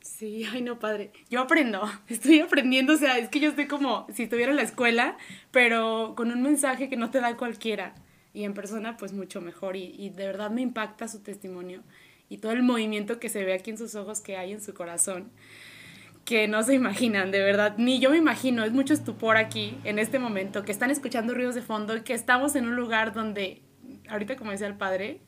Sí, 0.00 0.44
ay 0.52 0.62
no, 0.62 0.78
padre. 0.78 1.12
Yo 1.30 1.40
aprendo, 1.40 1.82
estoy 2.08 2.40
aprendiendo, 2.40 2.92
o 2.92 2.96
sea, 2.96 3.18
es 3.18 3.28
que 3.28 3.40
yo 3.40 3.48
estoy 3.48 3.66
como 3.66 4.06
si 4.12 4.24
estuviera 4.24 4.50
en 4.50 4.56
la 4.56 4.62
escuela, 4.62 5.16
pero 5.50 6.14
con 6.16 6.30
un 6.30 6.42
mensaje 6.42 6.88
que 6.88 6.96
no 6.96 7.10
te 7.10 7.20
da 7.20 7.36
cualquiera. 7.36 7.94
Y 8.32 8.44
en 8.44 8.54
persona, 8.54 8.96
pues 8.96 9.12
mucho 9.12 9.40
mejor. 9.40 9.76
Y, 9.76 9.94
y 9.96 10.10
de 10.10 10.26
verdad 10.26 10.50
me 10.50 10.60
impacta 10.60 11.08
su 11.08 11.20
testimonio 11.20 11.82
y 12.28 12.38
todo 12.38 12.52
el 12.52 12.62
movimiento 12.62 13.20
que 13.20 13.28
se 13.28 13.44
ve 13.44 13.54
aquí 13.54 13.70
en 13.70 13.78
sus 13.78 13.94
ojos, 13.94 14.20
que 14.20 14.36
hay 14.36 14.52
en 14.52 14.60
su 14.60 14.74
corazón, 14.74 15.30
que 16.24 16.48
no 16.48 16.62
se 16.62 16.74
imaginan, 16.74 17.30
de 17.30 17.40
verdad. 17.40 17.74
Ni 17.76 18.00
yo 18.00 18.10
me 18.10 18.16
imagino, 18.16 18.64
es 18.64 18.72
mucho 18.72 18.94
estupor 18.94 19.36
aquí, 19.36 19.76
en 19.84 19.98
este 19.98 20.18
momento, 20.18 20.64
que 20.64 20.72
están 20.72 20.90
escuchando 20.90 21.34
ruidos 21.34 21.54
de 21.54 21.62
fondo 21.62 21.96
y 21.96 22.00
que 22.02 22.14
estamos 22.14 22.56
en 22.56 22.66
un 22.66 22.76
lugar 22.76 23.12
donde, 23.12 23.62
ahorita 24.08 24.36
como 24.36 24.50
decía 24.50 24.66
el 24.66 24.76
padre, 24.76 25.20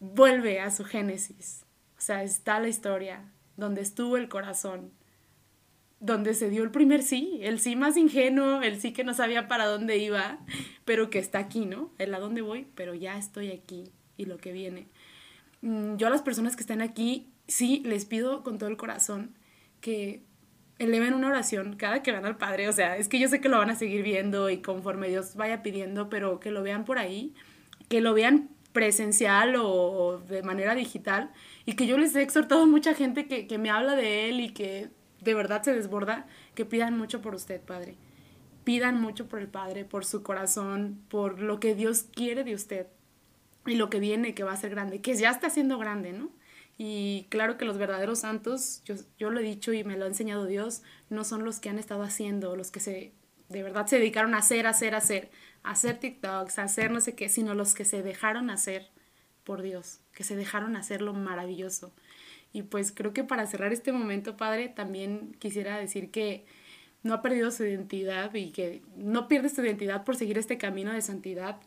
vuelve 0.00 0.60
a 0.60 0.70
su 0.70 0.84
génesis. 0.84 1.64
O 1.96 2.00
sea, 2.00 2.22
está 2.24 2.58
la 2.58 2.68
historia 2.68 3.30
donde 3.56 3.82
estuvo 3.82 4.16
el 4.16 4.28
corazón, 4.28 4.90
donde 6.00 6.34
se 6.34 6.48
dio 6.48 6.64
el 6.64 6.70
primer 6.70 7.02
sí, 7.02 7.38
el 7.42 7.60
sí 7.60 7.76
más 7.76 7.96
ingenuo, 7.96 8.62
el 8.62 8.80
sí 8.80 8.92
que 8.92 9.04
no 9.04 9.12
sabía 9.12 9.48
para 9.48 9.66
dónde 9.66 9.98
iba, 9.98 10.38
pero 10.84 11.10
que 11.10 11.18
está 11.18 11.38
aquí, 11.38 11.66
¿no? 11.66 11.92
El 11.98 12.14
a 12.14 12.18
dónde 12.18 12.40
voy, 12.40 12.66
pero 12.74 12.94
ya 12.94 13.18
estoy 13.18 13.52
aquí 13.52 13.92
y 14.16 14.24
lo 14.24 14.38
que 14.38 14.52
viene. 14.52 14.88
Mm, 15.60 15.96
yo 15.96 16.06
a 16.06 16.10
las 16.10 16.22
personas 16.22 16.56
que 16.56 16.62
están 16.62 16.80
aquí, 16.80 17.30
sí, 17.46 17.82
les 17.84 18.06
pido 18.06 18.42
con 18.42 18.58
todo 18.58 18.70
el 18.70 18.78
corazón 18.78 19.36
que 19.80 20.22
eleven 20.78 21.12
una 21.12 21.28
oración 21.28 21.76
cada 21.76 22.02
que 22.02 22.12
van 22.12 22.24
al 22.24 22.38
Padre. 22.38 22.68
O 22.68 22.72
sea, 22.72 22.96
es 22.96 23.08
que 23.08 23.18
yo 23.18 23.28
sé 23.28 23.40
que 23.42 23.50
lo 23.50 23.58
van 23.58 23.70
a 23.70 23.76
seguir 23.76 24.02
viendo 24.02 24.48
y 24.48 24.62
conforme 24.62 25.08
Dios 25.08 25.36
vaya 25.36 25.62
pidiendo, 25.62 26.08
pero 26.08 26.40
que 26.40 26.50
lo 26.50 26.62
vean 26.62 26.86
por 26.86 26.98
ahí, 26.98 27.34
que 27.88 28.00
lo 28.00 28.14
vean 28.14 28.48
presencial 28.72 29.56
o, 29.56 30.22
de 30.28 30.42
manera 30.42 30.74
digital 30.74 31.30
y 31.66 31.74
que 31.74 31.86
yo 31.86 31.98
les 31.98 32.14
he 32.14 32.22
exhortado 32.22 32.62
a 32.62 32.66
mucha 32.66 32.94
gente 32.94 33.26
que, 33.26 33.46
que 33.46 33.58
me 33.58 33.70
habla 33.70 33.96
de 33.96 34.28
él 34.28 34.40
y 34.40 34.50
que 34.50 34.90
de 35.20 35.34
verdad 35.34 35.62
se 35.62 35.74
desborda, 35.74 36.26
que 36.54 36.64
pidan 36.64 36.96
mucho 36.96 37.20
por 37.20 37.34
usted, 37.34 37.60
Padre. 37.60 37.96
Pidan 38.64 39.00
mucho 39.00 39.28
por 39.28 39.40
el 39.40 39.48
Padre, 39.48 39.84
por 39.84 40.04
su 40.04 40.22
corazón, 40.22 41.02
por 41.08 41.40
lo 41.40 41.60
que 41.60 41.74
Dios 41.74 42.06
quiere 42.14 42.44
de 42.44 42.54
usted 42.54 42.86
y 43.66 43.74
lo 43.74 43.90
que 43.90 44.00
viene, 44.00 44.34
que 44.34 44.44
va 44.44 44.52
a 44.52 44.56
ser 44.56 44.70
grande, 44.70 45.00
que 45.00 45.14
ya 45.14 45.30
está 45.30 45.50
siendo 45.50 45.78
grande, 45.78 46.12
¿no? 46.12 46.30
Y 46.78 47.26
claro 47.28 47.58
que 47.58 47.66
los 47.66 47.76
verdaderos 47.76 48.20
santos, 48.20 48.82
yo, 48.84 48.94
yo 49.18 49.30
lo 49.30 49.40
he 49.40 49.42
dicho 49.42 49.72
y 49.72 49.84
me 49.84 49.98
lo 49.98 50.06
ha 50.06 50.08
enseñado 50.08 50.46
Dios, 50.46 50.82
no 51.10 51.24
son 51.24 51.44
los 51.44 51.60
que 51.60 51.68
han 51.68 51.78
estado 51.78 52.02
haciendo, 52.02 52.56
los 52.56 52.70
que 52.70 52.80
se 52.80 53.12
de 53.50 53.64
verdad 53.64 53.86
se 53.86 53.98
dedicaron 53.98 54.34
a 54.34 54.38
hacer, 54.38 54.66
hacer, 54.66 54.94
hacer, 54.94 55.30
hacer 55.62 55.98
TikToks, 55.98 56.58
hacer 56.58 56.90
no 56.90 57.00
sé 57.00 57.14
qué, 57.14 57.28
sino 57.28 57.54
los 57.54 57.74
que 57.74 57.84
se 57.84 58.02
dejaron 58.02 58.50
hacer 58.50 58.88
por 59.44 59.62
Dios, 59.62 60.00
que 60.12 60.24
se 60.24 60.36
dejaron 60.36 60.76
hacer 60.76 61.02
lo 61.02 61.12
maravilloso. 61.12 61.92
Y 62.52 62.62
pues 62.62 62.92
creo 62.92 63.12
que 63.12 63.24
para 63.24 63.46
cerrar 63.46 63.72
este 63.72 63.92
momento, 63.92 64.36
Padre, 64.36 64.68
también 64.68 65.36
quisiera 65.38 65.78
decir 65.78 66.10
que 66.10 66.44
no 67.02 67.14
ha 67.14 67.22
perdido 67.22 67.50
su 67.50 67.64
identidad 67.64 68.34
y 68.34 68.50
que 68.50 68.82
no 68.96 69.28
pierdes 69.28 69.54
tu 69.54 69.62
identidad 69.62 70.04
por 70.04 70.16
seguir 70.16 70.38
este 70.38 70.58
camino 70.58 70.92
de 70.92 71.00
santidad, 71.00 71.60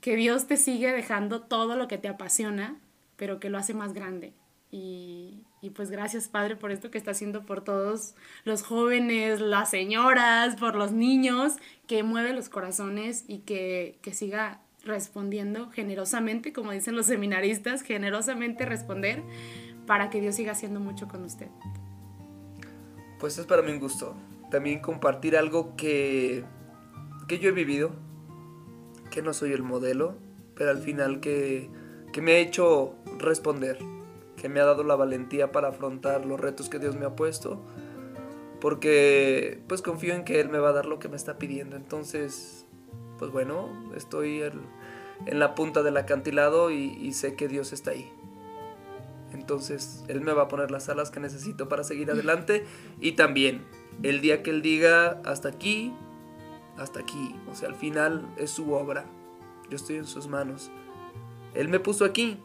que 0.00 0.16
Dios 0.16 0.46
te 0.46 0.56
sigue 0.56 0.92
dejando 0.92 1.42
todo 1.42 1.76
lo 1.76 1.88
que 1.88 1.98
te 1.98 2.08
apasiona, 2.08 2.76
pero 3.16 3.40
que 3.40 3.48
lo 3.48 3.58
hace 3.58 3.74
más 3.74 3.94
grande. 3.94 4.34
Y, 4.74 5.44
y 5.62 5.70
pues 5.70 5.88
gracias 5.92 6.26
Padre 6.26 6.56
por 6.56 6.72
esto 6.72 6.90
que 6.90 6.98
está 6.98 7.12
haciendo 7.12 7.46
por 7.46 7.62
todos 7.62 8.16
los 8.44 8.64
jóvenes, 8.64 9.40
las 9.40 9.70
señoras, 9.70 10.56
por 10.56 10.74
los 10.74 10.90
niños, 10.90 11.52
que 11.86 12.02
mueve 12.02 12.32
los 12.32 12.48
corazones 12.48 13.24
y 13.28 13.38
que, 13.38 14.00
que 14.02 14.12
siga 14.12 14.62
respondiendo 14.82 15.70
generosamente, 15.70 16.52
como 16.52 16.72
dicen 16.72 16.96
los 16.96 17.06
seminaristas, 17.06 17.82
generosamente 17.82 18.66
responder 18.66 19.22
para 19.86 20.10
que 20.10 20.20
Dios 20.20 20.34
siga 20.34 20.50
haciendo 20.50 20.80
mucho 20.80 21.06
con 21.06 21.22
usted. 21.22 21.46
Pues 23.20 23.38
es 23.38 23.46
para 23.46 23.62
mí 23.62 23.70
un 23.70 23.78
gusto 23.78 24.16
también 24.50 24.80
compartir 24.80 25.36
algo 25.36 25.76
que, 25.76 26.42
que 27.28 27.38
yo 27.38 27.50
he 27.50 27.52
vivido, 27.52 27.92
que 29.12 29.22
no 29.22 29.32
soy 29.34 29.52
el 29.52 29.62
modelo, 29.62 30.16
pero 30.56 30.70
al 30.70 30.78
final 30.78 31.20
que, 31.20 31.70
que 32.12 32.20
me 32.20 32.32
ha 32.32 32.38
hecho 32.38 32.96
responder 33.18 33.78
que 34.44 34.50
me 34.50 34.60
ha 34.60 34.66
dado 34.66 34.84
la 34.84 34.94
valentía 34.94 35.52
para 35.52 35.68
afrontar 35.68 36.26
los 36.26 36.38
retos 36.38 36.68
que 36.68 36.78
Dios 36.78 36.96
me 36.96 37.06
ha 37.06 37.16
puesto, 37.16 37.64
porque 38.60 39.62
pues 39.68 39.80
confío 39.80 40.12
en 40.12 40.22
que 40.22 40.38
Él 40.38 40.50
me 40.50 40.58
va 40.58 40.68
a 40.68 40.72
dar 40.74 40.84
lo 40.84 40.98
que 40.98 41.08
me 41.08 41.16
está 41.16 41.38
pidiendo. 41.38 41.76
Entonces, 41.76 42.66
pues 43.18 43.30
bueno, 43.30 43.70
estoy 43.96 44.42
en 44.42 45.38
la 45.38 45.54
punta 45.54 45.82
del 45.82 45.96
acantilado 45.96 46.70
y, 46.70 47.10
sé 47.14 47.36
que 47.36 47.48
Dios 47.48 47.72
está 47.72 47.92
ahí. 47.92 48.12
Entonces, 49.32 50.04
Él 50.08 50.20
me 50.20 50.34
va 50.34 50.42
a 50.42 50.48
poner 50.48 50.70
las 50.70 50.90
alas 50.90 51.10
que 51.10 51.20
necesito 51.20 51.66
para 51.70 51.82
seguir 51.82 52.10
adelante 52.10 52.66
y 53.00 53.12
también 53.12 53.64
el 54.02 54.20
día 54.20 54.42
que 54.42 54.50
Él 54.50 54.60
diga 54.60 55.22
hasta 55.24 55.48
aquí, 55.48 55.90
hasta 56.76 57.00
aquí, 57.00 57.34
o 57.50 57.54
sea, 57.54 57.70
al 57.70 57.76
final 57.76 58.30
es 58.36 58.50
su 58.50 58.74
obra. 58.74 59.06
Yo 59.70 59.76
estoy 59.76 59.96
en 59.96 60.04
sus 60.04 60.28
manos. 60.28 60.70
Él 61.54 61.70
me 61.70 61.80
puso 61.80 62.04
aquí, 62.04 62.42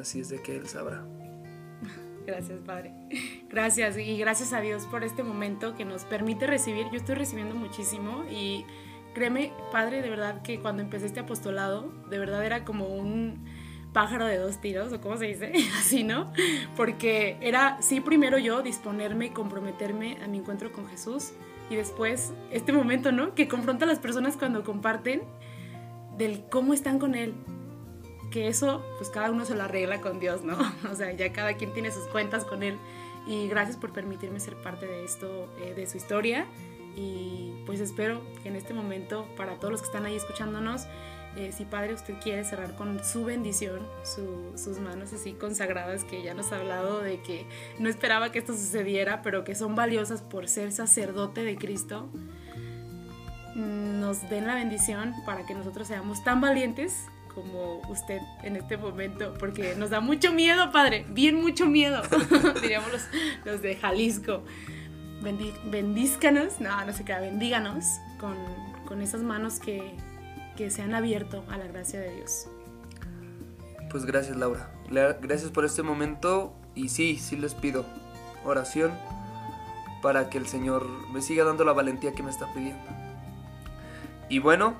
Así 0.00 0.20
es 0.20 0.28
de 0.28 0.42
que 0.42 0.56
Él 0.56 0.68
sabrá. 0.68 1.04
Gracias, 2.26 2.60
Padre. 2.60 2.92
Gracias 3.50 3.98
y 3.98 4.16
gracias 4.16 4.52
a 4.52 4.60
Dios 4.60 4.86
por 4.86 5.04
este 5.04 5.22
momento 5.22 5.76
que 5.76 5.84
nos 5.84 6.04
permite 6.04 6.46
recibir. 6.46 6.86
Yo 6.90 6.96
estoy 6.96 7.16
recibiendo 7.16 7.54
muchísimo 7.54 8.24
y 8.30 8.64
créeme, 9.14 9.52
Padre, 9.70 10.00
de 10.00 10.08
verdad 10.08 10.42
que 10.42 10.58
cuando 10.60 10.82
empecé 10.82 11.06
este 11.06 11.20
apostolado, 11.20 11.92
de 12.08 12.18
verdad 12.18 12.44
era 12.44 12.64
como 12.64 12.86
un 12.86 13.44
pájaro 13.92 14.26
de 14.26 14.38
dos 14.38 14.60
tiros, 14.60 14.92
o 14.92 15.00
cómo 15.00 15.16
se 15.16 15.26
dice, 15.26 15.52
así, 15.78 16.02
¿no? 16.02 16.32
Porque 16.76 17.38
era, 17.40 17.80
sí, 17.80 18.00
primero 18.00 18.38
yo 18.38 18.62
disponerme 18.62 19.26
y 19.26 19.30
comprometerme 19.30 20.18
a 20.22 20.26
mi 20.26 20.38
encuentro 20.38 20.72
con 20.72 20.86
Jesús 20.88 21.32
y 21.70 21.76
después 21.76 22.34
este 22.50 22.72
momento, 22.72 23.12
¿no? 23.12 23.34
Que 23.34 23.48
confronta 23.48 23.84
a 23.84 23.88
las 23.88 23.98
personas 23.98 24.36
cuando 24.36 24.64
comparten 24.64 25.22
del 26.18 26.44
cómo 26.50 26.74
están 26.74 26.98
con 26.98 27.14
Él, 27.14 27.34
que 28.34 28.48
eso, 28.48 28.84
pues 28.98 29.10
cada 29.10 29.30
uno 29.30 29.44
se 29.44 29.54
lo 29.54 29.62
arregla 29.62 30.00
con 30.00 30.18
Dios, 30.18 30.42
¿no? 30.42 30.58
O 30.90 30.94
sea, 30.96 31.12
ya 31.12 31.32
cada 31.32 31.54
quien 31.54 31.72
tiene 31.72 31.92
sus 31.92 32.08
cuentas 32.08 32.44
con 32.44 32.64
Él. 32.64 32.78
Y 33.28 33.46
gracias 33.46 33.76
por 33.76 33.92
permitirme 33.92 34.40
ser 34.40 34.56
parte 34.56 34.88
de 34.88 35.04
esto, 35.04 35.48
eh, 35.60 35.72
de 35.74 35.86
su 35.86 35.98
historia. 35.98 36.44
Y 36.96 37.52
pues 37.64 37.78
espero 37.78 38.22
que 38.42 38.48
en 38.48 38.56
este 38.56 38.74
momento, 38.74 39.28
para 39.36 39.60
todos 39.60 39.70
los 39.70 39.80
que 39.82 39.86
están 39.86 40.04
ahí 40.04 40.16
escuchándonos, 40.16 40.88
eh, 41.36 41.52
si 41.52 41.64
Padre 41.64 41.94
usted 41.94 42.14
quiere 42.20 42.42
cerrar 42.42 42.74
con 42.74 43.04
su 43.04 43.24
bendición, 43.24 43.86
sus 44.02 44.80
manos 44.80 45.12
así 45.12 45.34
consagradas, 45.34 46.02
que 46.02 46.24
ya 46.24 46.34
nos 46.34 46.50
ha 46.50 46.56
hablado 46.56 47.02
de 47.02 47.20
que 47.20 47.46
no 47.78 47.88
esperaba 47.88 48.32
que 48.32 48.40
esto 48.40 48.52
sucediera, 48.52 49.22
pero 49.22 49.44
que 49.44 49.54
son 49.54 49.76
valiosas 49.76 50.22
por 50.22 50.48
ser 50.48 50.72
sacerdote 50.72 51.44
de 51.44 51.56
Cristo, 51.56 52.08
mm, 53.54 54.00
nos 54.00 54.28
den 54.28 54.48
la 54.48 54.56
bendición 54.56 55.14
para 55.24 55.46
que 55.46 55.54
nosotros 55.54 55.86
seamos 55.86 56.24
tan 56.24 56.40
valientes 56.40 57.06
como 57.34 57.80
usted 57.88 58.20
en 58.42 58.56
este 58.56 58.76
momento, 58.76 59.34
porque 59.38 59.74
nos 59.76 59.90
da 59.90 60.00
mucho 60.00 60.32
miedo, 60.32 60.70
padre, 60.70 61.04
bien 61.08 61.40
mucho 61.40 61.66
miedo, 61.66 62.02
diríamos 62.62 62.92
los, 62.92 63.02
los 63.44 63.62
de 63.62 63.76
Jalisco. 63.76 64.42
Bendi 65.22 65.52
bendíscanos, 65.70 66.60
no, 66.60 66.84
no 66.84 66.92
sé 66.92 67.04
qué, 67.04 67.14
bendíganos 67.14 67.84
con, 68.18 68.36
con 68.86 69.00
esas 69.00 69.22
manos 69.22 69.58
que, 69.58 69.94
que 70.56 70.70
se 70.70 70.82
han 70.82 70.94
abierto 70.94 71.44
a 71.48 71.56
la 71.56 71.66
gracia 71.66 72.00
de 72.00 72.14
Dios. 72.16 72.46
Pues 73.90 74.04
gracias 74.04 74.36
Laura, 74.36 74.70
gracias 74.90 75.50
por 75.50 75.64
este 75.64 75.82
momento 75.82 76.54
y 76.74 76.88
sí, 76.88 77.16
sí 77.16 77.36
les 77.36 77.54
pido 77.54 77.86
oración 78.44 78.92
para 80.02 80.28
que 80.28 80.36
el 80.36 80.46
Señor 80.46 80.86
me 81.12 81.22
siga 81.22 81.44
dando 81.44 81.64
la 81.64 81.72
valentía 81.72 82.12
que 82.12 82.22
me 82.22 82.30
está 82.30 82.52
pidiendo. 82.52 82.84
Y 84.28 84.38
bueno, 84.38 84.74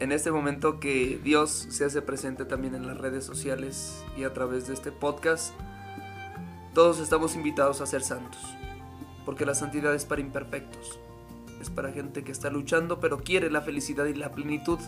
en 0.00 0.12
este 0.12 0.30
momento 0.30 0.78
que 0.78 1.20
Dios 1.22 1.66
se 1.70 1.84
hace 1.84 2.02
presente 2.02 2.44
también 2.44 2.74
en 2.74 2.86
las 2.86 2.98
redes 2.98 3.24
sociales 3.24 4.04
y 4.16 4.24
a 4.24 4.32
través 4.32 4.68
de 4.68 4.74
este 4.74 4.92
podcast, 4.92 5.52
todos 6.72 7.00
estamos 7.00 7.34
invitados 7.34 7.80
a 7.80 7.86
ser 7.86 8.02
santos, 8.02 8.40
porque 9.24 9.44
la 9.44 9.54
santidad 9.54 9.94
es 9.94 10.04
para 10.04 10.20
imperfectos, 10.20 11.00
es 11.60 11.70
para 11.70 11.90
gente 11.90 12.22
que 12.22 12.30
está 12.30 12.50
luchando 12.50 13.00
pero 13.00 13.18
quiere 13.18 13.50
la 13.50 13.62
felicidad 13.62 14.04
y 14.04 14.14
la 14.14 14.30
plenitud. 14.32 14.78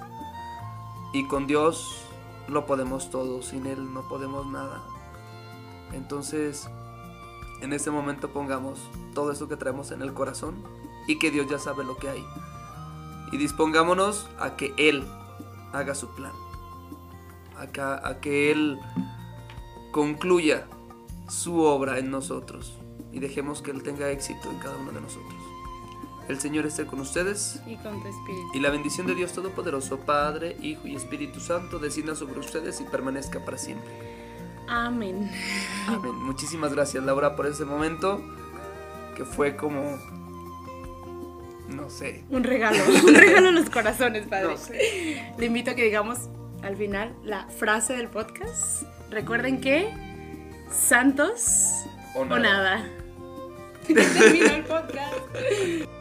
Y 1.12 1.26
con 1.26 1.48
Dios 1.48 2.04
lo 2.46 2.66
podemos 2.66 3.10
todo, 3.10 3.42
sin 3.42 3.66
Él 3.66 3.92
no 3.92 4.08
podemos 4.08 4.46
nada. 4.46 4.80
Entonces, 5.92 6.70
en 7.62 7.72
este 7.72 7.90
momento 7.90 8.30
pongamos 8.30 8.88
todo 9.12 9.32
eso 9.32 9.48
que 9.48 9.56
traemos 9.56 9.90
en 9.90 10.02
el 10.02 10.14
corazón 10.14 10.54
y 11.08 11.18
que 11.18 11.32
Dios 11.32 11.48
ya 11.50 11.58
sabe 11.58 11.84
lo 11.84 11.96
que 11.96 12.10
hay. 12.10 12.24
Y 13.32 13.38
dispongámonos 13.38 14.28
a 14.38 14.56
que 14.56 14.74
Él 14.76 15.04
haga 15.72 15.94
su 15.94 16.08
plan. 16.14 16.32
A 17.56 18.08
a 18.08 18.20
que 18.20 18.50
Él 18.50 18.80
concluya 19.92 20.66
su 21.28 21.60
obra 21.60 21.98
en 21.98 22.10
nosotros. 22.10 22.78
Y 23.12 23.20
dejemos 23.20 23.62
que 23.62 23.70
Él 23.70 23.82
tenga 23.82 24.10
éxito 24.10 24.50
en 24.50 24.58
cada 24.58 24.76
uno 24.76 24.92
de 24.92 25.00
nosotros. 25.00 25.34
El 26.28 26.38
Señor 26.38 26.64
esté 26.64 26.86
con 26.86 27.00
ustedes. 27.00 27.60
Y 27.66 27.76
con 27.76 28.00
tu 28.02 28.08
espíritu. 28.08 28.48
Y 28.54 28.60
la 28.60 28.70
bendición 28.70 29.06
de 29.06 29.16
Dios 29.16 29.32
Todopoderoso, 29.32 29.98
Padre, 29.98 30.56
Hijo 30.62 30.86
y 30.86 30.94
Espíritu 30.94 31.40
Santo, 31.40 31.80
descienda 31.80 32.14
sobre 32.14 32.38
ustedes 32.38 32.80
y 32.80 32.84
permanezca 32.84 33.44
para 33.44 33.58
siempre. 33.58 33.90
Amén. 34.68 35.28
Amén. 35.88 36.14
Muchísimas 36.14 36.72
gracias, 36.72 37.02
Laura, 37.02 37.34
por 37.34 37.46
ese 37.46 37.64
momento 37.64 38.22
que 39.16 39.24
fue 39.24 39.56
como. 39.56 39.98
No 41.74 41.90
sé. 41.90 42.24
Un 42.30 42.44
regalo. 42.44 42.78
Un 43.06 43.14
regalo 43.14 43.48
en 43.48 43.54
los 43.54 43.70
corazones, 43.70 44.26
padre. 44.26 44.54
Le 45.38 45.46
invito 45.46 45.70
a 45.70 45.74
que 45.74 45.84
digamos 45.84 46.28
al 46.62 46.76
final 46.76 47.14
la 47.24 47.46
frase 47.48 47.96
del 47.96 48.08
podcast. 48.08 48.82
Recuerden 49.10 49.60
que. 49.60 49.92
Santos 50.70 51.84
o 52.14 52.24
nada. 52.24 52.36
O 52.36 52.38
nada. 52.38 52.88
Terminó 53.86 54.54
el 54.54 54.64
podcast. 54.64 55.99